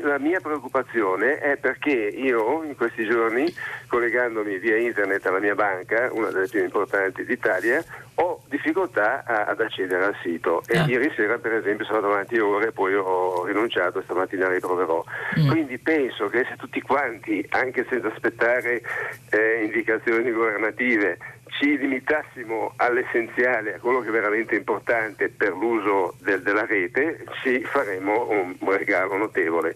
[0.03, 3.53] la mia preoccupazione è perché io in questi giorni,
[3.87, 7.66] collegandomi via internet alla mia banca, una delle più importanti d'Italia,
[8.19, 10.87] ho difficoltà a, ad accedere al sito e ah.
[10.87, 15.05] ieri sera per esempio sono andato avanti ore e poi ho rinunciato e stamattina riproverò.
[15.39, 15.49] Mm.
[15.49, 18.83] Quindi penso che se tutti quanti, anche senza aspettare
[19.31, 21.19] eh, indicazioni governative,
[21.59, 27.63] ci limitassimo all'essenziale, a quello che è veramente importante per l'uso del, della rete, ci
[27.65, 29.75] faremo un regalo notevole.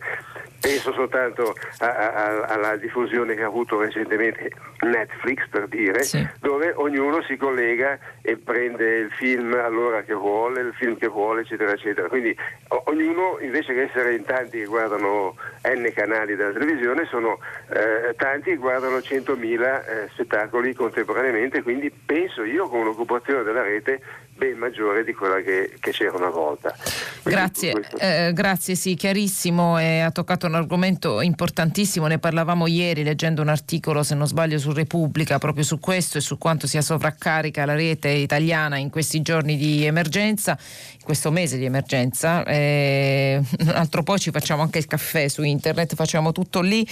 [0.60, 4.50] Penso soltanto a, a, alla diffusione che ha avuto recentemente
[4.80, 6.26] Netflix, per dire, sì.
[6.38, 11.40] dove ognuno si collega e prende il film all'ora che vuole, il film che vuole,
[11.40, 12.08] eccetera, eccetera.
[12.08, 12.36] Quindi
[12.68, 17.38] o, ognuno, invece che essere in tanti che guardano N canali della televisione, sono
[17.70, 24.02] eh, tanti che guardano 100.000 eh, spettacoli contemporaneamente, quindi penso io con l'occupazione della rete
[24.40, 26.74] ben maggiore di quella che, che c'era una volta.
[27.22, 33.42] grazie, eh, grazie, sì, chiarissimo e ha toccato un argomento importantissimo, ne parlavamo ieri leggendo
[33.42, 37.66] un articolo, se non sbaglio, su Repubblica proprio su questo e su quanto sia sovraccarica
[37.66, 40.56] la rete italiana in questi giorni di emergenza,
[40.94, 42.42] in questo mese di emergenza.
[42.44, 43.42] Eh,
[43.74, 46.86] altro poi ci facciamo anche il caffè su internet, facciamo tutto lì.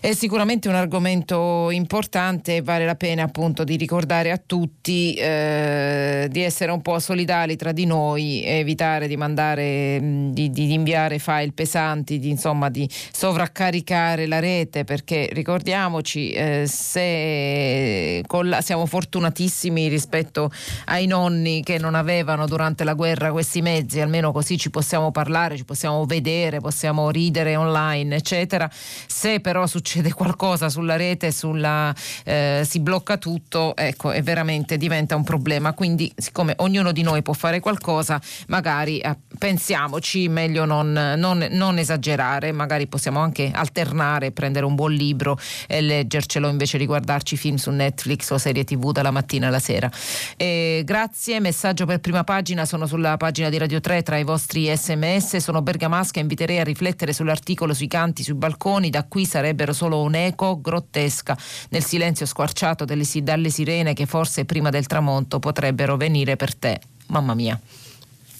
[0.00, 6.28] È sicuramente un argomento importante e vale la pena appunto di ricordare a tutti eh,
[6.30, 9.98] di essere un po' solidali tra di noi e evitare di mandare,
[10.30, 18.22] di, di inviare file pesanti, di, insomma di sovraccaricare la rete perché ricordiamoci eh, se
[18.42, 20.50] la, siamo fortunatissimi rispetto
[20.86, 25.56] ai nonni che non avevano durante la guerra questi mezzi, almeno così ci possiamo parlare,
[25.56, 28.70] ci possiamo vedere, possiamo ridere online, eccetera.
[28.70, 35.16] Se però succede qualcosa sulla rete, sulla, eh, si blocca tutto, ecco, e veramente diventa
[35.16, 35.72] un problema.
[35.72, 41.46] Quindi, siccome ogni ognuno di noi può fare qualcosa, magari eh, pensiamoci, meglio non, non,
[41.50, 47.36] non, esagerare, magari possiamo anche alternare, prendere un buon libro e leggercelo invece di guardarci
[47.36, 49.88] film su Netflix o serie tv dalla mattina alla sera.
[50.36, 54.68] E grazie, messaggio per prima pagina, sono sulla pagina di Radio 3 tra i vostri
[54.74, 60.02] sms, sono bergamasca, inviterei a riflettere sull'articolo sui canti sui balconi, da qui sarebbero solo
[60.02, 61.36] un'eco grottesca
[61.70, 66.63] nel silenzio squarciato delle, dalle sirene che forse prima del tramonto potrebbero venire per te
[66.64, 66.80] te.
[67.08, 67.60] Mamma mia,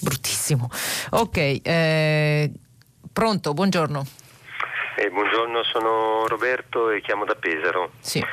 [0.00, 0.70] bruttissimo.
[1.10, 2.50] Ok, eh,
[3.12, 4.06] pronto, buongiorno.
[4.96, 7.90] Eh, buongiorno, sono Roberto e chiamo da Pesaro.
[8.00, 8.24] Sì.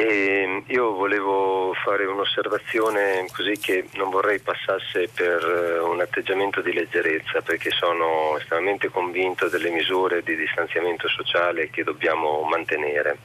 [0.00, 6.72] E io volevo fare un'osservazione così che non vorrei passasse per eh, un atteggiamento di
[6.72, 13.18] leggerezza perché sono estremamente convinto delle misure di distanziamento sociale che dobbiamo mantenere.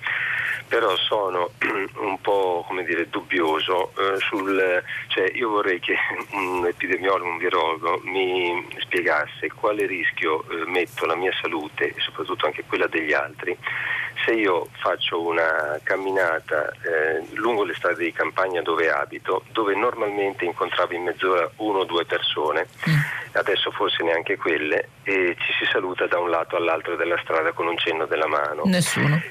[0.68, 1.52] Però sono
[2.02, 5.94] un po' come dire, dubbioso eh, sul, cioè io vorrei che
[6.34, 12.48] un epidemiologo, un virologo mi spiegasse quale rischio eh, metto la mia salute e soprattutto
[12.48, 13.56] anche quella degli altri
[14.26, 20.46] se io faccio una camminata eh, lungo le strade di campagna dove abito, dove normalmente
[20.46, 22.94] incontravo in mezz'ora uno o due persone, mm.
[23.34, 27.68] adesso forse neanche quelle, e ci si saluta da un lato all'altro della strada con
[27.68, 28.64] un cenno della mano.
[28.66, 29.22] Nessuno.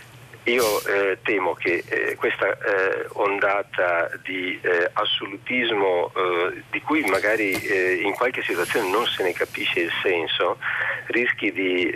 [0.44, 7.52] Io eh, temo che eh, questa eh, ondata di eh, assolutismo, eh, di cui magari
[7.52, 10.58] eh, in qualche situazione non se ne capisce il senso,
[11.06, 11.92] rischi di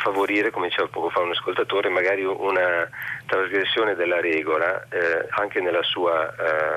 [0.00, 2.88] favorire, come diceva poco fa un ascoltatore, magari una
[3.26, 4.86] trasgressione della regola
[5.30, 6.34] anche nella sua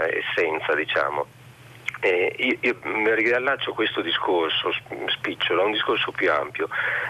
[0.07, 1.25] essenza, diciamo.
[2.03, 4.73] Eh, io, io mi riallaccio a questo discorso
[5.07, 6.67] spicciolo, a un discorso più ampio,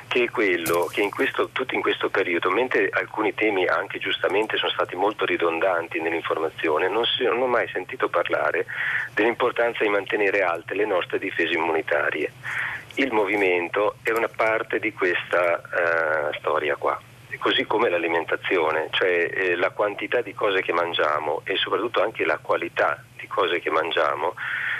[0.07, 4.55] che è quello che in questo, tutto in questo periodo, mentre alcuni temi anche giustamente
[4.57, 8.67] sono stati molto ridondanti nell'informazione, non, si, non ho mai sentito parlare
[9.15, 12.31] dell'importanza di mantenere alte le nostre difese immunitarie.
[12.95, 16.99] Il movimento è una parte di questa uh, storia qua
[17.43, 22.37] così come l'alimentazione, cioè eh, la quantità di cose che mangiamo e soprattutto anche la
[22.37, 24.33] qualità di cose che mangiamo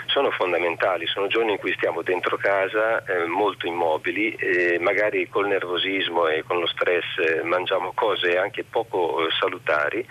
[0.06, 5.48] sono fondamentali, sono giorni in cui stiamo dentro casa eh, molto immobili e magari col
[5.48, 10.06] nervosismo e con lo stress eh, mangiamo cose anche poco eh, salutari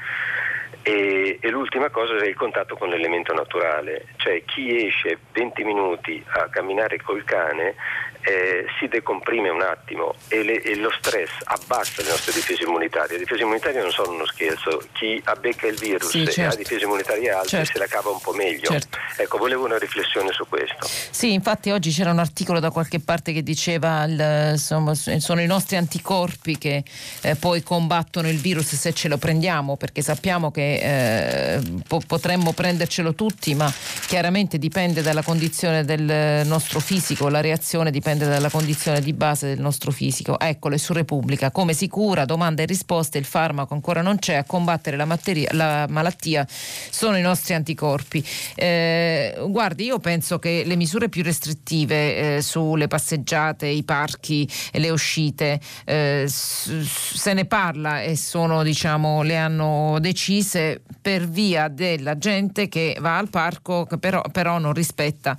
[0.84, 6.23] e, e, l'ultima cosa è il contatto con l'elemento naturale, cioè chi esce 20 minuti
[6.27, 7.75] a camminare col cane
[8.24, 13.13] eh, si decomprime un attimo e, le, e, lo stress abbassa le nostre difese immunitarie.
[13.13, 16.30] Le difese immunitarie non sono uno scherzo, chi abbecca il virus sì, certo.
[16.30, 16.57] e ha certo.
[16.57, 17.71] difese immunitarie alte certo.
[17.74, 18.69] se la cava un po' meglio.
[18.69, 18.97] Certo.
[19.17, 20.88] Ecco, volevo una riflessione su questo.
[20.88, 25.45] Sì, infatti oggi c'era un articolo da qualche parte che diceva il, insomma, sono i
[25.45, 26.84] nostri anticorpi che
[27.21, 32.53] eh, poi combattono il virus se ce lo prendiamo, perché sappiamo che eh, po- potremmo
[32.53, 33.71] prendercelo tutti, ma
[34.07, 39.47] chiaramente dipende dalla condizione del nostro fisico, la reazione dipende dipende dalla condizione di base
[39.47, 40.39] del nostro fisico.
[40.39, 41.51] Eccole su Repubblica.
[41.51, 42.26] Come si cura?
[42.26, 43.18] Domande e risposte.
[43.18, 44.36] Il farmaco ancora non c'è.
[44.36, 48.24] A combattere la, materia, la malattia sono i nostri anticorpi.
[48.55, 54.80] Eh, guardi, io penso che le misure più restrittive eh, sulle passeggiate, i parchi e
[54.80, 62.18] le uscite eh, se ne parla e sono, diciamo, le hanno decise per via della
[62.18, 65.36] gente che va al parco, però, però non rispetta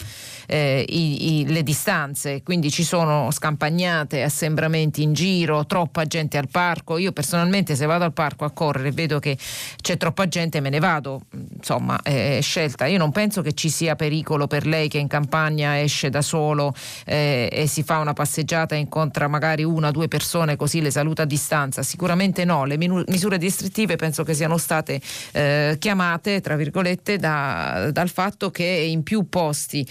[0.46, 2.42] eh, i, i, le distanze.
[2.42, 6.96] Quindi quindi ci sono scampagnate, assembramenti in giro, troppa gente al parco.
[6.96, 9.36] Io personalmente se vado al parco a correre e vedo che
[9.82, 11.22] c'è troppa gente me ne vado,
[11.56, 12.86] insomma è scelta.
[12.86, 16.74] Io non penso che ci sia pericolo per lei che in campagna esce da solo
[17.04, 20.90] eh, e si fa una passeggiata e incontra magari una o due persone così le
[20.90, 21.82] saluta a distanza.
[21.82, 25.00] Sicuramente no, le misure restrittive penso che siano state
[25.32, 29.86] eh, chiamate, tra virgolette, da, dal fatto che in più posti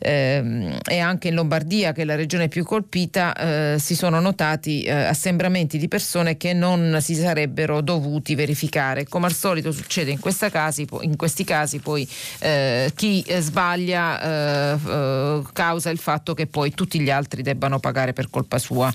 [0.00, 4.90] eh, e anche in Lombardia che la regione più colpita, eh, si sono notati eh,
[4.90, 9.06] assembramenti di persone che non si sarebbero dovuti verificare.
[9.06, 10.18] Come al solito succede in,
[10.50, 12.08] casi, in questi casi, poi
[12.40, 18.12] eh, chi sbaglia eh, eh, causa il fatto che poi tutti gli altri debbano pagare
[18.12, 18.92] per colpa sua.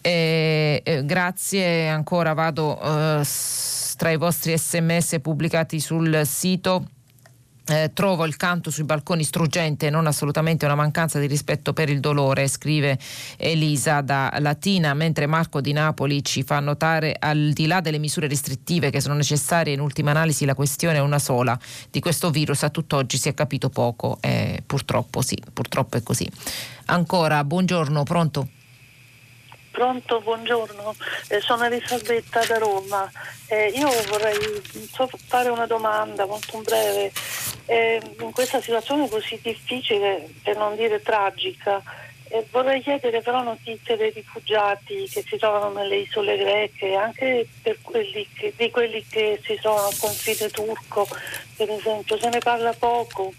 [0.00, 2.78] grazie, ancora vado
[3.96, 6.86] tra i vostri sms pubblicati sul sito.
[7.70, 12.00] Eh, trovo il canto sui balconi struggente non assolutamente una mancanza di rispetto per il
[12.00, 12.98] dolore, scrive
[13.36, 18.26] Elisa da Latina, mentre Marco di Napoli ci fa notare al di là delle misure
[18.26, 21.58] restrittive che sono necessarie, in ultima analisi la questione è una sola,
[21.90, 26.26] di questo virus a tutt'oggi si è capito poco, eh, purtroppo sì, purtroppo è così.
[26.86, 28.48] Ancora, buongiorno, pronto?
[29.70, 30.94] Pronto, buongiorno,
[31.28, 33.10] eh, sono Elisabetta da Roma.
[33.46, 34.62] Eh, io vorrei
[34.92, 37.12] so, fare una domanda molto breve.
[37.66, 41.82] Eh, in questa situazione così difficile, per non dire tragica,
[42.30, 47.46] eh, vorrei chiedere però notizie dei rifugiati che si trovano nelle isole greche, anche
[47.82, 51.06] quelli che, di quelli che si trovano al confine turco,
[51.56, 52.18] per esempio.
[52.18, 53.32] Se ne parla poco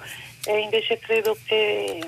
[0.46, 2.00] e invece credo che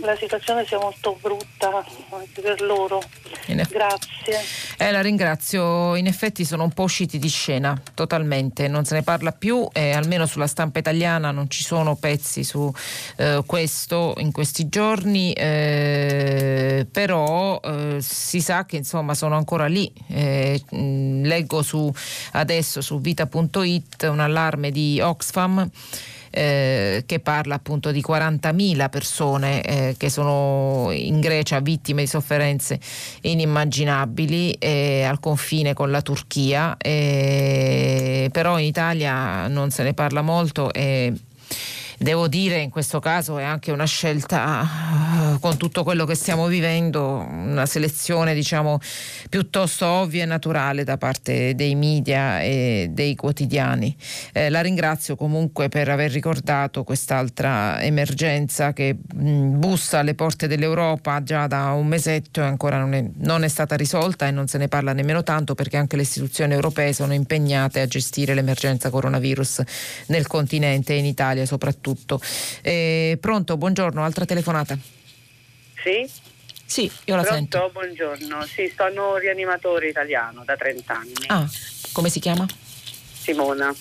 [0.00, 3.02] la situazione sia molto brutta anche per loro.
[3.46, 4.38] Eff- Grazie.
[4.78, 9.02] Eh, la ringrazio, in effetti sono un po' usciti di scena totalmente, non se ne
[9.02, 12.72] parla più e almeno sulla stampa italiana non ci sono pezzi su
[13.16, 19.92] eh, questo in questi giorni, eh, però eh, si sa che insomma sono ancora lì.
[20.08, 21.92] Eh, leggo su,
[22.32, 25.68] adesso su vita.it un allarme di Oxfam
[26.30, 32.78] eh, che parla appunto di 40.000 persone eh, che sono in Grecia vittime di sofferenze
[33.22, 40.22] inimmaginabili eh, al confine con la Turchia, eh, però in Italia non se ne parla
[40.22, 41.12] molto e
[42.02, 44.66] devo dire in questo caso è anche una scelta
[45.38, 48.78] con tutto quello che stiamo vivendo, una selezione diciamo
[49.28, 53.94] piuttosto ovvia e naturale da parte dei media e dei quotidiani.
[54.32, 61.22] Eh, la ringrazio comunque per aver ricordato quest'altra emergenza che mh, bussa alle porte dell'Europa
[61.22, 64.56] già da un mesetto e ancora non è, non è stata risolta e non se
[64.56, 69.62] ne parla nemmeno tanto perché anche le istituzioni europee sono impegnate a gestire l'emergenza coronavirus
[70.06, 72.20] nel continente e in Italia soprattutto tutto.
[72.62, 74.78] Eh, pronto, buongiorno, altra telefonata.
[75.82, 76.08] Sì?
[76.70, 77.70] Sì, io la Pronto, sento.
[77.72, 78.44] buongiorno.
[78.46, 81.12] Sì, sono rianimatore italiano da 30 anni.
[81.26, 81.44] Ah,
[81.92, 82.46] come si chiama?
[83.12, 83.74] Simona.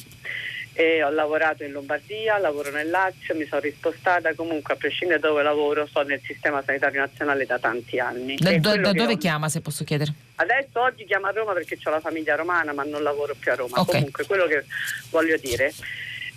[0.74, 5.28] E ho lavorato in Lombardia, lavoro nel Lazio, mi sono rispostata, comunque a prescindere da
[5.28, 8.36] dove lavoro sto nel sistema sanitario nazionale da tanti anni.
[8.38, 9.18] Da, da, da dove ho...
[9.18, 10.12] chiama se posso chiedere?
[10.36, 13.56] Adesso oggi chiamo a Roma perché ho la famiglia romana ma non lavoro più a
[13.56, 13.82] Roma.
[13.82, 13.96] Okay.
[13.96, 14.64] Comunque quello che
[15.10, 15.74] voglio dire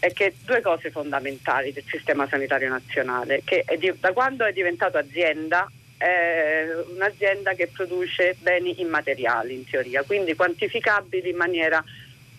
[0.03, 4.99] è che due cose fondamentali del sistema sanitario nazionale, che di, da quando è diventato
[4.99, 11.85] azienda è un'azienda che produce beni immateriali in teoria, quindi quantificabili in maniera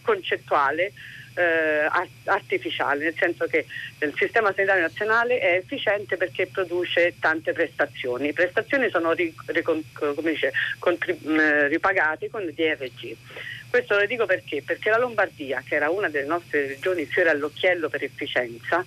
[0.02, 0.92] concettuale
[1.36, 1.90] eh,
[2.26, 3.66] artificiale, nel senso che
[4.00, 8.26] il sistema sanitario nazionale è efficiente perché produce tante prestazioni.
[8.26, 13.16] Le prestazioni sono mm, ripagate con DRG.
[13.74, 14.62] Questo lo dico perché?
[14.62, 18.86] Perché la Lombardia, che era una delle nostre regioni fiore all'occhiello per efficienza,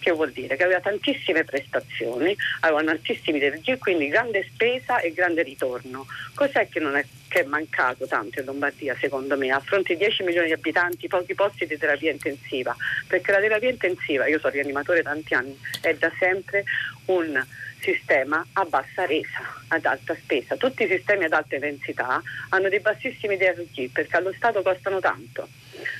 [0.00, 0.56] che vuol dire?
[0.56, 6.04] Che aveva tantissime prestazioni, avevano altissimi DRG, quindi grande spesa e grande ritorno.
[6.34, 9.52] Cos'è che è, che è mancato tanto in Lombardia, secondo me?
[9.52, 12.74] A fronte di 10 milioni di abitanti, pochi posti di terapia intensiva,
[13.06, 16.64] perché la terapia intensiva, io sono rianimatore tanti anni, è da sempre
[17.04, 17.40] un
[17.84, 20.56] sistema a bassa resa, ad alta spesa.
[20.56, 25.48] Tutti i sistemi ad alta densità hanno dei bassissimi DRG perché allo Stato costano tanto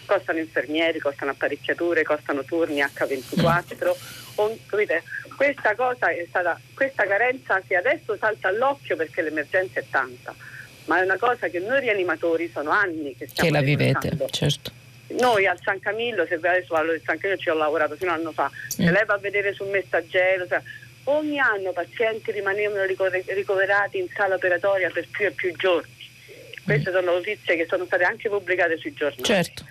[0.06, 3.92] costano infermieri, costano apparecchiature, costano turni H24.
[4.36, 4.56] On,
[5.36, 10.34] questa cosa è stata, questa carenza che adesso salta all'occhio perché l'emergenza è tanta,
[10.86, 14.82] ma è una cosa che noi rianimatori sono anni che stiamo Che la vivete, certo.
[15.06, 18.14] Noi al San Camillo, se adesso parlo del San Camillo ci ho lavorato fino a
[18.14, 20.60] un anno fa, se lei va a vedere sul messaggero, cioè,
[21.04, 25.92] ogni anno pazienti rimanevano ricoverati in sala operatoria per più e più giorni.
[26.62, 26.94] Queste mm.
[26.94, 29.22] sono notizie che sono state anche pubblicate sui giornali.
[29.22, 29.64] Certo.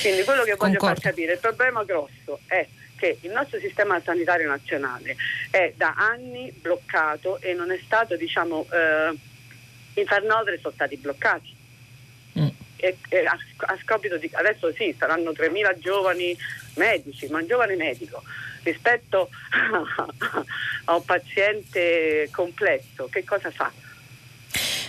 [0.00, 0.86] Quindi quello che voglio Concordo.
[0.86, 2.66] far capire, il problema grosso è
[2.96, 5.16] che il nostro sistema sanitario nazionale
[5.50, 11.60] è da anni bloccato e non è stato, diciamo, eh, i farnotre sono stati bloccati.
[12.84, 16.36] E, e a, a scopito di adesso sì, saranno 3.000 giovani
[16.74, 18.24] medici, ma un giovane medico
[18.64, 19.28] rispetto
[20.86, 23.70] a un paziente complesso, che cosa fa?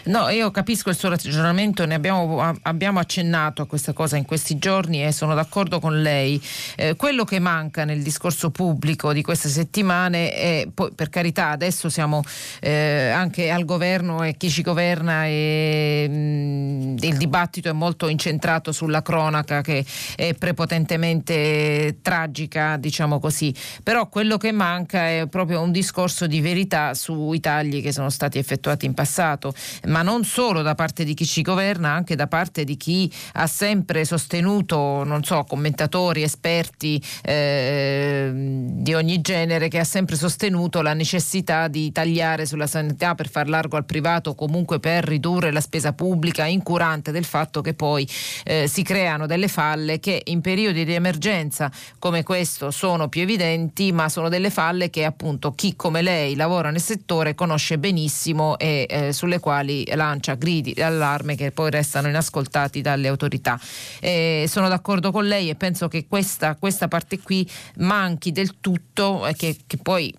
[0.06, 4.58] No, io capisco il suo ragionamento, ne abbiamo, abbiamo, accennato a questa cosa in questi
[4.58, 6.42] giorni e sono d'accordo con lei.
[6.76, 11.88] Eh, quello che manca nel discorso pubblico di queste settimane è, poi, per carità, adesso
[11.88, 12.22] siamo
[12.60, 18.10] eh, anche al governo e chi ci governa e mh, mm, il dibattito è molto
[18.10, 19.86] incentrato sulla cronaca che
[20.18, 23.56] è prepotentemente tragica, diciamo così.
[23.82, 28.38] Però quello che manca è proprio un discorso di verità sui tagli che sono stati
[28.38, 29.54] effettuati in passato
[29.94, 33.46] ma non solo da parte di chi ci governa, anche da parte di chi ha
[33.46, 40.94] sempre sostenuto, non so, commentatori, esperti eh, di ogni genere, che ha sempre sostenuto la
[40.94, 45.94] necessità di tagliare sulla sanità per far largo al privato comunque per ridurre la spesa
[45.94, 48.10] pubblica, incurante del fatto che poi
[48.46, 53.92] eh, si creano delle falle che in periodi di emergenza come questo sono più evidenti,
[53.92, 58.88] ma sono delle falle che appunto chi come lei lavora nel settore conosce benissimo e
[58.90, 63.60] eh, sulle quali lancia gridi d'allarme che poi restano inascoltati dalle autorità.
[64.00, 69.26] Eh, sono d'accordo con lei e penso che questa, questa parte qui manchi del tutto,
[69.28, 70.14] eh, che, che, poi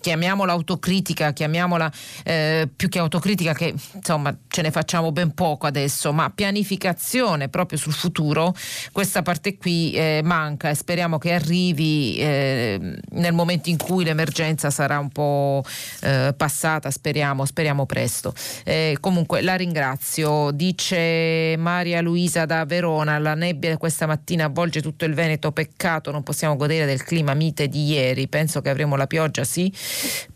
[0.00, 1.92] chiamiamola autocritica, chiamiamola
[2.24, 7.78] eh, più che autocritica che insomma ce ne facciamo ben poco adesso, ma pianificazione proprio
[7.78, 8.54] sul futuro,
[8.92, 14.70] questa parte qui eh, manca e speriamo che arrivi eh, nel momento in cui l'emergenza
[14.70, 15.64] sarà un po'
[16.02, 18.34] eh, passata, speriamo, speriamo presto.
[18.64, 20.52] Eh, Comunque la ringrazio.
[20.52, 26.22] Dice Maria Luisa da Verona, la nebbia questa mattina avvolge tutto il Veneto, peccato, non
[26.22, 29.72] possiamo godere del clima mite di ieri, penso che avremo la pioggia, sì.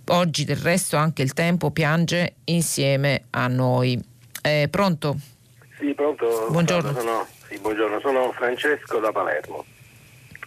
[0.08, 3.96] Oggi del resto anche il tempo piange insieme a noi.
[4.42, 5.18] Eh, pronto?
[5.78, 6.48] Sì, pronto.
[6.50, 6.92] Buongiorno.
[6.94, 8.00] Sono, sì, buongiorno.
[8.00, 9.64] sono Francesco da Palermo.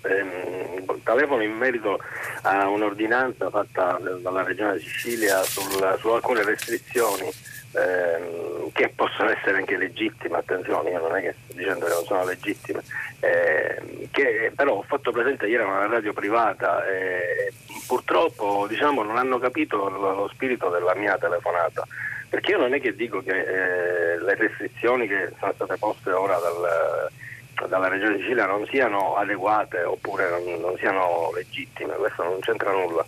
[0.02, 1.98] Eh, telefono in merito
[2.42, 9.78] a un'ordinanza fatta dalla Regione Sicilia sul, su alcune restrizioni ehm, che possono essere anche
[9.78, 12.82] legittime, attenzione, io non è che sto dicendo che non sono legittime,
[13.20, 17.54] ehm, che però ho fatto presente ieri a una radio privata e
[17.88, 21.86] purtroppo diciamo, non hanno capito lo, lo, spirito della mia telefonata.
[22.30, 26.38] Perché io non è che dico che eh, le restrizioni che sono state poste ora
[26.38, 32.72] dal, dalla Regione Sicilia non siano adeguate oppure non, non siano legittime, questo non c'entra
[32.72, 33.06] nulla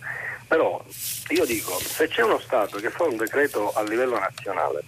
[0.50, 0.84] però
[1.28, 4.82] io dico, se c'è uno Stato che fa un decreto a livello nazionale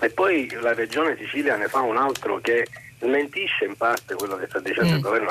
[0.00, 2.66] e poi la Regione Sicilia ne fa un altro che
[2.98, 4.94] smentisce in parte quello che sta dicendo mm.
[4.94, 5.30] il governo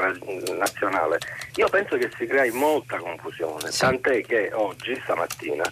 [0.55, 1.17] nazionale,
[1.55, 3.79] io penso che si crei molta confusione, sì.
[3.79, 5.63] tant'è che oggi, stamattina,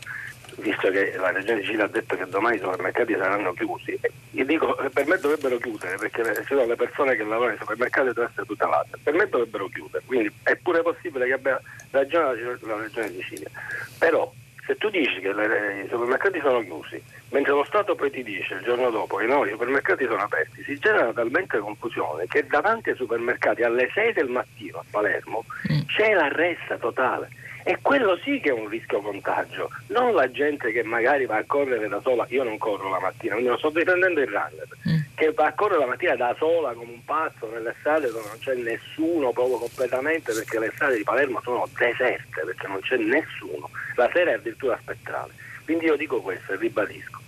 [0.57, 3.99] visto che la Regione Sicilia ha detto che domani i supermercati saranno chiusi,
[4.31, 8.27] io dico che per me dovrebbero chiudere perché le persone che lavorano nei supermercati devono
[8.27, 11.61] essere tutelate, per me dovrebbero chiudere, quindi è pure possibile che abbia
[11.91, 13.49] ragione la Regione Sicilia,
[13.97, 14.31] però
[14.65, 17.01] Se tu dici che le, i supermercati sono chiusi,
[17.31, 20.63] mentre lo Stato poi ti dice il giorno dopo che no, i supermercati sono aperti,
[20.63, 25.81] si genera talmente confusione che davanti ai supermercati alle 6 del mattino a Palermo mm.
[25.87, 27.27] c'è la ressa totale.
[27.65, 31.45] E quello sì che è un rischio contagio, non la gente che magari va a
[31.45, 34.99] correre da sola, io non corro la mattina, quindi non sto riprendendo il runner, mm.
[35.15, 38.37] che va a correre la mattina da sola come un pazzo nelle strade dove non
[38.39, 43.69] c'è nessuno proprio completamente perché le strade di Palermo sono deserte, perché non c'è nessuno,
[43.95, 45.31] la sera è addirittura spettrale.
[45.63, 47.21] Quindi io dico questo e ribadisco,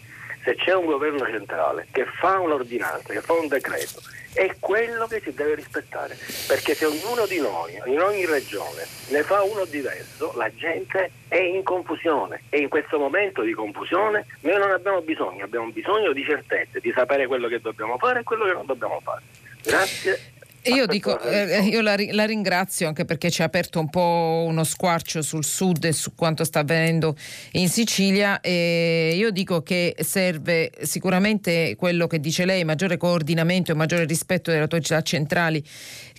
[0.45, 3.99] se c'è un governo centrale che fa un'ordinanza, che fa un decreto
[4.33, 9.23] è quello che si deve rispettare, perché se ognuno di noi, in ogni regione, ne
[9.23, 14.57] fa uno diverso, la gente è in confusione e in questo momento di confusione noi
[14.57, 18.43] non abbiamo bisogno, abbiamo bisogno di certezze, di sapere quello che dobbiamo fare e quello
[18.43, 19.21] che non dobbiamo fare.
[19.63, 20.34] Grazie
[20.65, 24.63] io dico, eh, io la, la, ringrazio anche perché ci ha aperto un po' uno
[24.63, 27.15] squarcio sul sud e su quanto sta avvenendo
[27.53, 28.41] in Sicilia.
[28.41, 34.49] E io dico che serve sicuramente quello che dice lei, maggiore coordinamento e maggiore rispetto
[34.49, 35.63] delle autorità centrali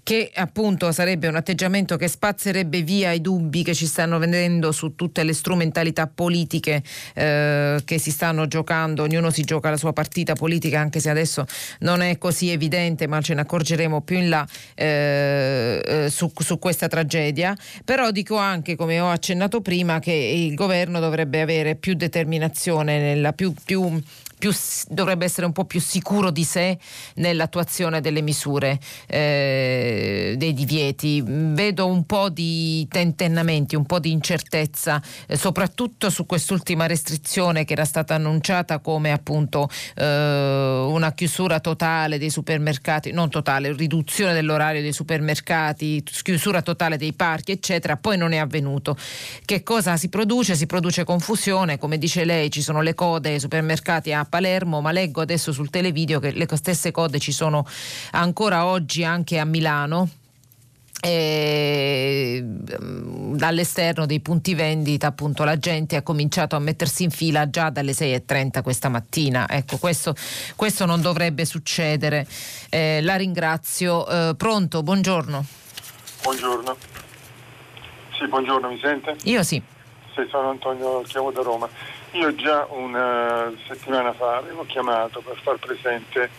[0.07, 4.95] che appunto sarebbe un atteggiamento che spazzerebbe via i dubbi che ci stanno venendo su
[4.95, 6.81] tutte le strumentalità politiche
[7.13, 11.45] eh, che si stanno giocando, ognuno si gioca la sua partita politica anche se adesso
[11.81, 14.47] non è così evidente ma ce ne accorgeremo più in là
[14.77, 20.55] eh, eh su, su questa tragedia, però dico anche come ho accennato prima che il
[20.55, 24.01] governo dovrebbe avere più determinazione, nella, più, più
[24.39, 24.53] più,
[24.89, 26.79] dovrebbe essere un po' più sicuro di sé
[27.17, 31.23] nell'attuazione delle misure, eh, dei divieti.
[31.25, 37.73] Vedo un po' di tentennamenti, un po' di incertezza, eh, soprattutto su quest'ultima restrizione che
[37.73, 44.83] era stata annunciata come appunto eh, una chiusura totale dei supermercati, non totale, riduzione dell'orario
[44.83, 48.97] dei supermercati, chiusura totale dei parchi, eccetera, poi non è avvenuto.
[49.45, 50.55] Che cosa si produce?
[50.55, 54.93] Si produce confusione, come dice lei, ci sono le code ai supermercati a Palermo, ma
[54.93, 57.67] leggo adesso sul televideo che le stesse code ci sono
[58.13, 60.09] ancora oggi anche a Milano.
[60.99, 67.51] E mm, dall'esterno dei punti vendita appunto la gente ha cominciato a mettersi in fila
[67.51, 69.47] già dalle 6.30 questa mattina.
[69.49, 70.15] Ecco questo,
[70.57, 72.27] questo non dovrebbe succedere.
[72.71, 74.09] Eh, la ringrazio.
[74.09, 74.83] Eh, pronto?
[74.83, 75.45] Buongiorno.
[76.23, 76.77] Buongiorno.
[78.19, 79.17] Sì buongiorno mi sente?
[79.25, 79.63] io sì.
[80.15, 81.69] Sì sono Antonio chiamo da Roma
[82.17, 86.31] io già una settimana fa avevo chiamato per far presente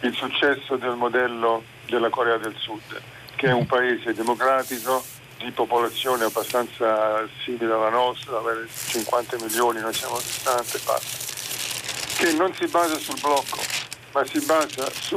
[0.00, 3.00] il successo del modello della Corea del Sud,
[3.34, 5.02] che è un paese democratico
[5.38, 12.32] di popolazione abbastanza simile alla nostra, avere 50 milioni, noi siamo 60 e basta, che
[12.32, 13.58] non si basa sul blocco,
[14.12, 15.16] ma si basa su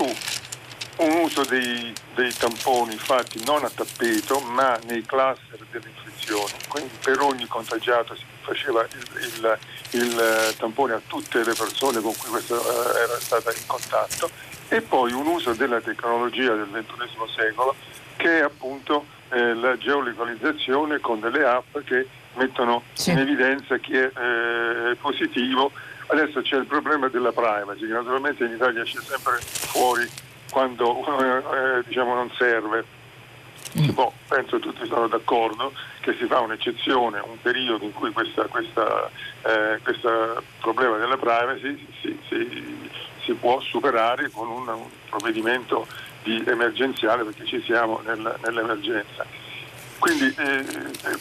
[1.00, 6.94] un uso dei, dei tamponi fatti non a tappeto, ma nei cluster delle infezioni, quindi
[7.02, 9.60] per ogni contagiato si faceva il, il
[9.92, 14.30] il eh, tampone a tutte le persone con cui questo eh, era stata in contatto
[14.68, 17.76] e poi un uso della tecnologia del XXI secolo
[18.18, 23.12] che è appunto eh, la geolocalizzazione con delle app che mettono sì.
[23.12, 25.72] in evidenza chi è eh, positivo.
[26.08, 30.10] Adesso c'è il problema della privacy, che naturalmente in Italia c'è sempre fuori
[30.50, 32.98] quando eh, diciamo non serve
[33.72, 35.72] si può, penso tutti sono d'accordo,
[36.02, 38.44] che si fa un'eccezione, un periodo in cui questo
[39.44, 39.80] eh,
[40.60, 42.90] problema della privacy si, si,
[43.24, 45.86] si, può superare con un, un provvedimento
[46.24, 49.26] di emergenziale perché ci siamo nel, nell'emergenza.
[50.00, 50.66] Quindi eh,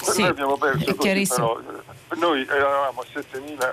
[0.00, 3.66] sì, noi abbiamo perso così, però, eh, noi eravamo a 7.000 eh,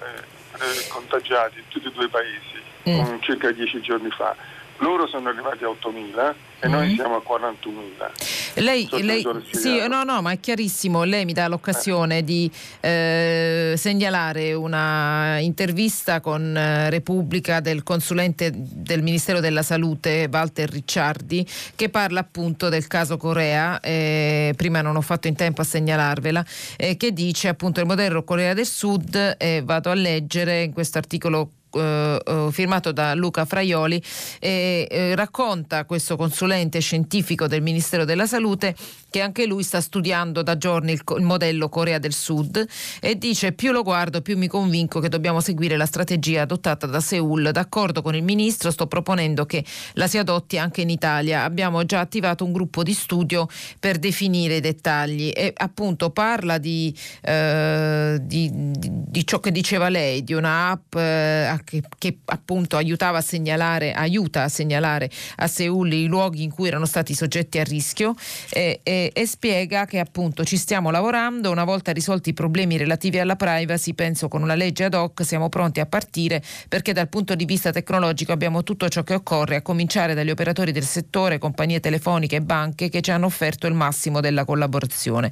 [0.56, 3.20] eh, contagiati in tutti e due i paesi mm.
[3.22, 4.36] circa dieci giorni fa
[4.78, 8.64] loro sono arrivati a 8.000 e noi siamo a 41.000.
[8.64, 12.24] Lei, lei sì, no, no, ma è chiarissimo, lei mi dà l'occasione eh.
[12.24, 20.70] di eh, segnalare una intervista con eh, Repubblica del consulente del Ministero della Salute Walter
[20.70, 21.46] Ricciardi
[21.76, 26.44] che parla appunto del caso Corea, eh, prima non ho fatto in tempo a segnalarvela,
[26.78, 31.50] eh, che dice appunto il modello Corea del Sud, vado a leggere in questo articolo
[31.76, 34.02] eh, eh, firmato da Luca Fraioli
[34.40, 38.76] eh, racconta questo consulente scientifico del Ministero della Salute
[39.10, 42.66] che anche lui sta studiando da giorni il, il, modello Corea del Sud
[43.00, 47.00] e dice più lo guardo più mi convinco che dobbiamo seguire la strategia adottata da
[47.00, 47.52] Seoul.
[47.52, 51.44] D'accordo con il ministro sto proponendo che la si adotti anche in Italia.
[51.44, 53.48] Abbiamo già attivato un gruppo di studio
[53.80, 59.90] per definire i dettagli e appunto parla di, eh, di, di, di ciò che diceva
[59.90, 65.48] lei, di una app eh, che, che, appunto aiutava a segnalare, aiuta a segnalare a
[65.48, 68.16] Seul i luoghi in cui erano stati soggetti a rischio
[68.50, 73.20] e, e, e spiega che appunto ci stiamo lavorando, una volta risolti i problemi relativi
[73.20, 77.36] alla privacy, penso con una legge ad hoc siamo pronti a partire perché dal punto
[77.36, 81.80] di vista tecnologico abbiamo tutto ciò che occorre, a cominciare dagli operatori del settore, compagnie
[81.80, 85.32] telefoniche e banche che ci hanno offerto il massimo della collaborazione.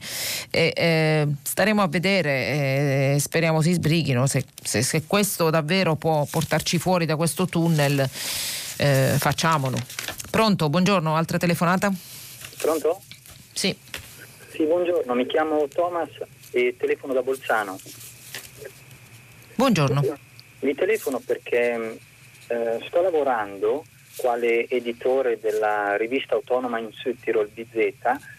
[0.50, 2.32] E, eh, staremo a vedere,
[3.14, 8.08] eh, speriamo si sbrighino, se, se, se, questo davvero può portarci fuori da questo tunnel,
[8.78, 9.78] eh, facciamolo.
[10.30, 11.92] Pronto, buongiorno, altra telefonata?
[12.58, 13.02] Pronto?
[13.52, 13.76] Sì.
[14.52, 16.10] Sì, buongiorno, mi chiamo Thomas
[16.52, 17.80] e telefono da Bolzano.
[19.56, 20.02] Buongiorno.
[20.60, 22.00] Vi telefono perché
[22.48, 23.84] eh, sto lavorando
[24.16, 27.96] quale editore della rivista autonoma in Südtirol BZ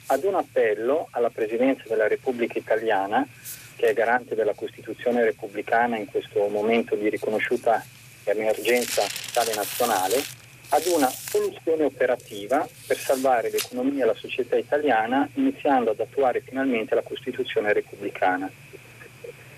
[0.06, 3.27] ad un appello alla Presidenza della Repubblica Italiana,
[3.76, 7.84] che è garante della Costituzione repubblicana in questo momento di riconosciuta
[8.24, 9.02] emergenza
[9.32, 10.22] tale nazionale,
[10.68, 16.94] ad una soluzione operativa per salvare l'economia e la società italiana iniziando ad attuare finalmente
[16.94, 18.51] la Costituzione repubblicana.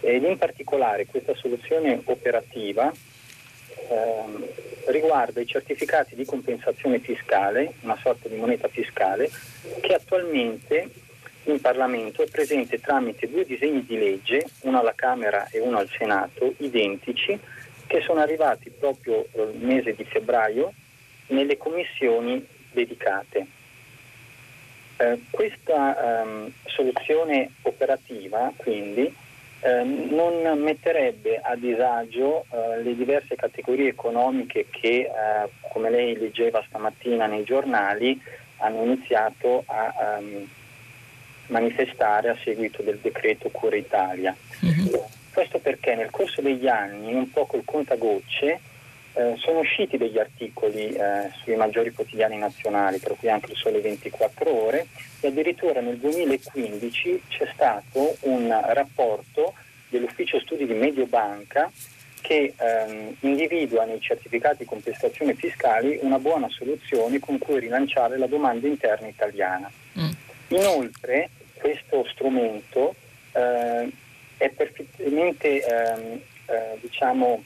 [0.01, 2.93] Ed in particolare questa soluzione operativa
[3.88, 4.47] ehm,
[4.88, 9.30] riguarda i certificati di compensazione fiscale, una sorta di moneta fiscale,
[9.80, 10.90] che attualmente
[11.51, 15.89] in Parlamento è presente tramite due disegni di legge, uno alla Camera e uno al
[15.89, 17.39] Senato, identici,
[17.86, 20.73] che sono arrivati proprio il mese di febbraio
[21.28, 23.47] nelle commissioni dedicate.
[24.98, 29.14] Eh, questa ehm, soluzione operativa quindi
[29.60, 36.64] eh, non metterebbe a disagio eh, le diverse categorie economiche che, eh, come lei leggeva
[36.66, 38.20] stamattina nei giornali,
[38.59, 40.48] hanno iniziato a um,
[41.48, 44.35] manifestare a seguito del decreto Cura Italia.
[44.64, 44.94] Mm-hmm.
[45.32, 48.60] Questo perché nel corso degli anni, un po' col contagocce,
[49.12, 53.81] eh, sono usciti degli articoli eh, sui maggiori quotidiani nazionali, per cui anche il Sole
[53.81, 54.86] 24 ore,
[55.20, 59.55] e addirittura nel 2015 c'è stato un rapporto
[59.89, 61.70] dell'Ufficio Studi di Mediobanca
[62.20, 68.27] che ehm, individua nei certificati di compensazione fiscali una buona soluzione con cui rilanciare la
[68.27, 69.70] domanda interna italiana.
[69.98, 70.10] Mm.
[70.48, 72.94] Inoltre questo strumento
[73.32, 73.90] eh,
[74.36, 77.42] è perfettamente ehm, eh, diciamo,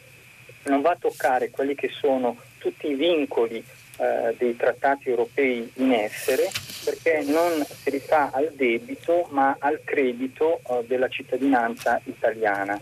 [0.65, 3.65] non va a toccare quelli che sono tutti i vincoli
[3.97, 6.51] eh, dei trattati europei in essere
[6.85, 12.81] perché non si rifà al debito ma al credito eh, della cittadinanza italiana.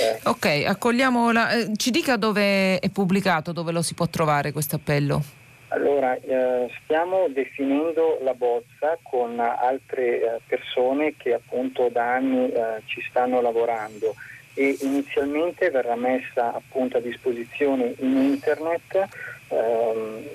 [0.00, 0.20] Eh.
[0.24, 4.76] Ok, accogliamo la, eh, ci dica dove è pubblicato, dove lo si può trovare questo
[4.76, 5.22] appello.
[5.68, 12.82] Allora, eh, stiamo definendo la bozza con altre eh, persone che appunto da anni eh,
[12.86, 14.14] ci stanno lavorando
[14.54, 19.08] e inizialmente verrà messa appunto a disposizione in internet
[19.48, 20.28] ehm,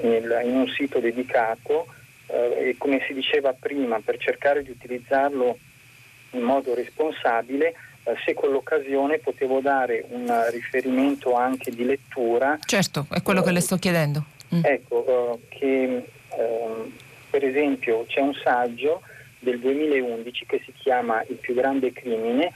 [0.00, 1.86] nel, in un sito dedicato
[2.26, 5.58] eh, e come si diceva prima per cercare di utilizzarlo
[6.30, 12.58] in modo responsabile eh, se con l'occasione potevo dare un riferimento anche di lettura.
[12.64, 14.36] Certo, è quello che le sto chiedendo.
[14.54, 14.64] Mm.
[14.64, 16.04] Ecco, eh, che
[16.36, 16.92] ehm,
[17.30, 19.02] per esempio c'è un saggio
[19.40, 22.52] del 2011 che si chiama Il più grande crimine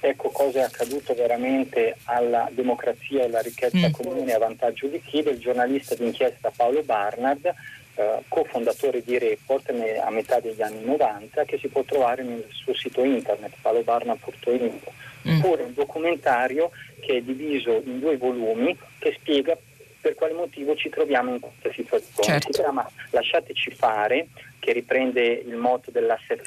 [0.00, 3.92] ecco cosa è accaduto veramente alla democrazia e alla ricchezza mm.
[3.92, 7.46] comune a vantaggio di chi, del giornalista d'inchiesta Paolo Barnard,
[7.94, 12.44] eh, cofondatore di Report ne, a metà degli anni 90, che si può trovare nel
[12.50, 14.92] suo sito internet paolobarnard.info.
[15.26, 15.38] Mm.
[15.38, 19.56] Oppure un documentario che è diviso in due volumi che spiega
[20.04, 22.28] per quale motivo ci troviamo in questa situazione.
[22.28, 22.52] Certo.
[22.52, 24.26] Si chiama Lasciateci fare,
[24.58, 26.44] che riprende il motto dell'ASFR,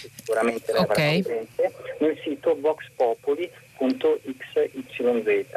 [0.00, 1.20] che sicuramente lei okay.
[1.22, 3.50] presente, nel sito voxpopuli.xyz.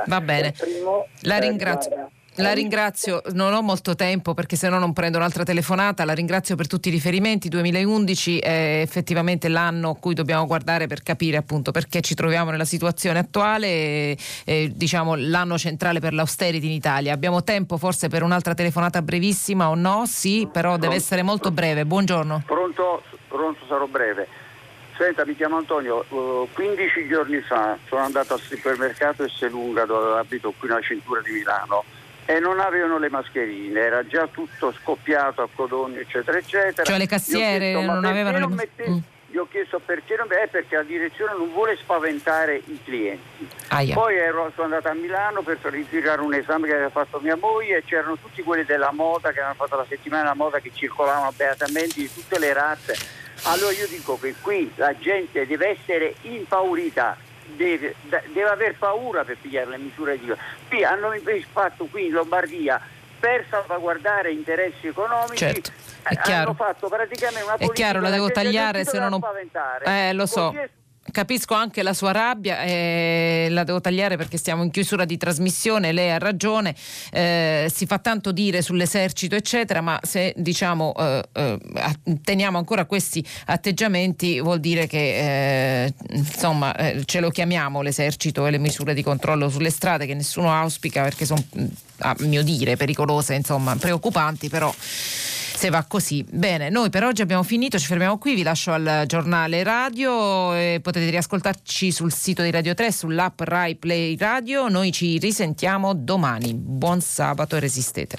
[0.07, 1.91] Va bene, primo, la ringrazio.
[1.91, 6.13] Guarda, la ringrazio, non ho molto tempo perché se no non prendo un'altra telefonata, la
[6.13, 11.37] ringrazio per tutti i riferimenti, 2011 è effettivamente l'anno a cui dobbiamo guardare per capire
[11.37, 17.13] appunto perché ci troviamo nella situazione attuale, eh, diciamo l'anno centrale per l'austerity in Italia.
[17.13, 20.05] Abbiamo tempo forse per un'altra telefonata brevissima o no?
[20.07, 21.85] Sì, però deve essere molto breve.
[21.85, 22.43] Buongiorno.
[22.47, 24.27] Pronto, pronto sarò breve.
[24.97, 30.53] Senta, mi chiamo Antonio, uh, 15 giorni fa sono andato al supermercato Esselunga dove abito
[30.57, 31.83] qui nella cintura di Milano
[32.25, 36.83] e non avevano le mascherine, era già tutto scoppiato a codogno eccetera eccetera.
[36.83, 38.95] Cioè le cassiere chiesto, non avevano le mascherine?
[38.95, 39.11] Mm.
[39.33, 43.47] Gli ho chiesto perché non è perché la direzione non vuole spaventare i clienti.
[43.69, 43.95] Aia.
[43.95, 47.77] Poi ero, sono andato a Milano per ritirare un esame che aveva fatto mia moglie
[47.77, 51.33] e c'erano tutti quelli della moda che hanno fatto la settimana della moda che circolavano
[51.35, 52.95] beatamente di tutte le razze.
[53.45, 57.17] Allora io dico che qui la gente deve essere impaurita
[57.55, 60.31] deve, deve aver paura per pigliare le misure di...
[60.67, 61.11] Qui hanno
[61.51, 62.81] fatto qui in Lombardia
[63.19, 65.71] per salvaguardare interessi economici certo,
[66.29, 69.21] hanno fatto praticamente una politica è chiaro, la devo tagliare se non ho...
[69.85, 70.53] Eh, lo so.
[71.13, 75.91] Capisco anche la sua rabbia, eh, la devo tagliare perché stiamo in chiusura di trasmissione,
[75.91, 76.73] lei ha ragione,
[77.11, 81.59] eh, si fa tanto dire sull'esercito eccetera, ma se diciamo eh, eh
[82.23, 88.49] teniamo ancora questi atteggiamenti vuol dire che eh, insomma eh, ce lo chiamiamo l'esercito e
[88.49, 91.43] le misure di controllo sulle strade che nessuno auspica perché sono
[91.99, 94.73] a mio dire pericolose, insomma preoccupanti, però
[95.55, 96.25] se va così.
[96.29, 100.79] Bene, noi per oggi abbiamo finito, ci fermiamo qui, vi lascio al giornale radio, e
[100.81, 106.53] potete riascoltarci sul sito di Radio 3, sull'app Rai Play Radio, noi ci risentiamo domani.
[106.53, 108.17] Buon sabato e resistete.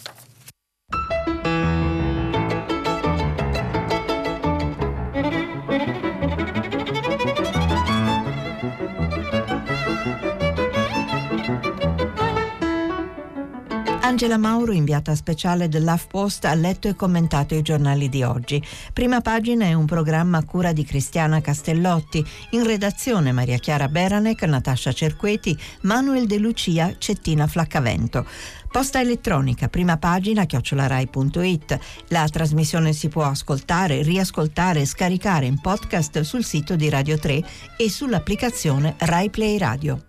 [14.04, 18.62] Angela Mauro, inviata speciale dell'HuffPost, ha letto e commentato i giornali di oggi.
[18.92, 22.22] Prima pagina è un programma a cura di Cristiana Castellotti.
[22.50, 28.26] In redazione Maria Chiara Beranec, Natascia Cerqueti, Manuel De Lucia, Cettina Flaccavento.
[28.70, 31.78] Posta elettronica, prima pagina chiocciolarai.it.
[32.08, 37.42] La trasmissione si può ascoltare, riascoltare e scaricare in podcast sul sito di Radio 3
[37.78, 40.04] e sull'applicazione Rai Play Radio.